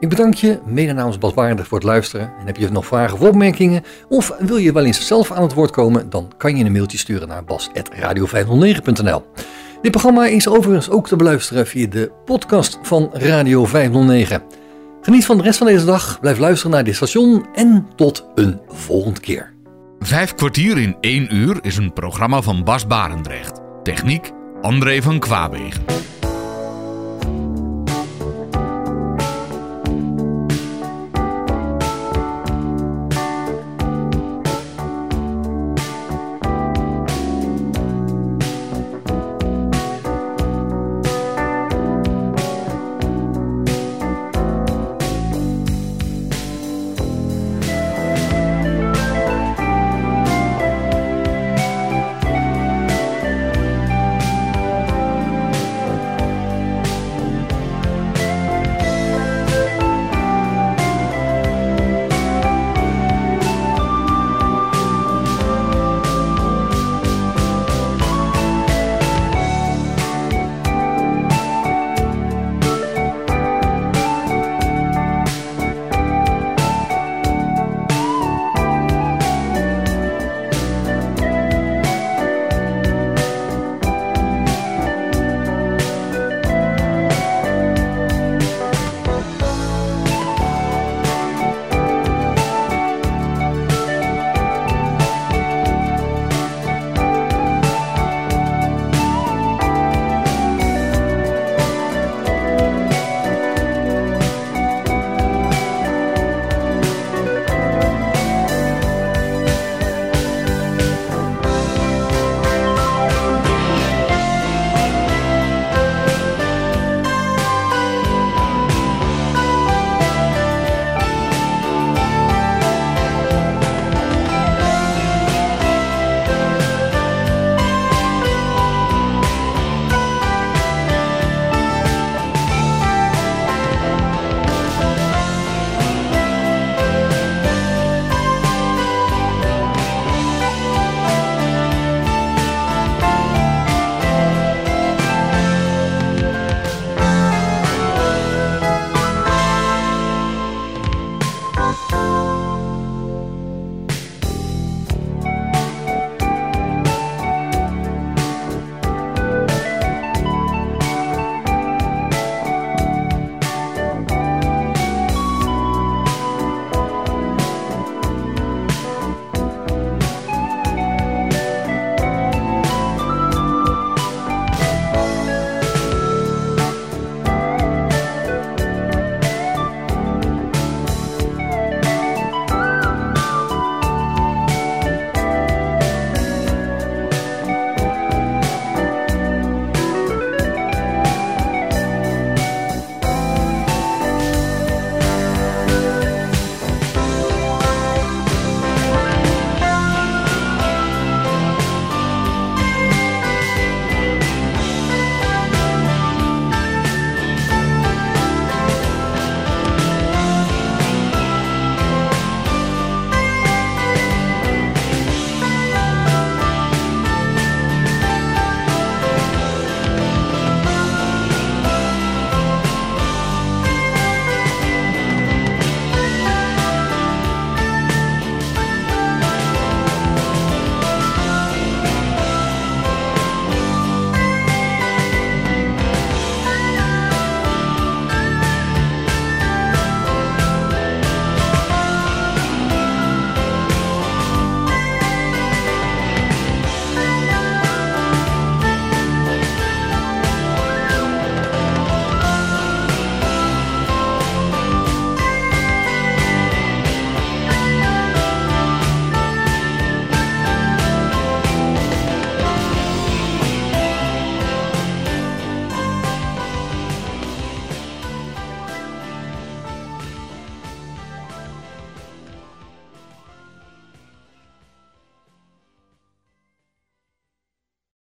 [0.00, 2.32] Ik bedank je, mede namens Bas Barendrecht, voor het luisteren.
[2.40, 3.82] En heb je nog vragen of opmerkingen?
[4.08, 6.10] Of wil je wel eens zelf aan het woord komen?
[6.10, 9.22] Dan kan je een mailtje sturen naar bas.radio509.nl
[9.82, 14.42] Dit programma is overigens ook te beluisteren via de podcast van Radio 509.
[15.00, 18.60] Geniet van de rest van deze dag, blijf luisteren naar dit station en tot een
[18.68, 19.52] volgende keer.
[19.98, 23.60] Vijf kwartier in één uur is een programma van Bas Barendrecht.
[23.82, 24.30] Techniek
[24.60, 25.82] André van Kwaabegen.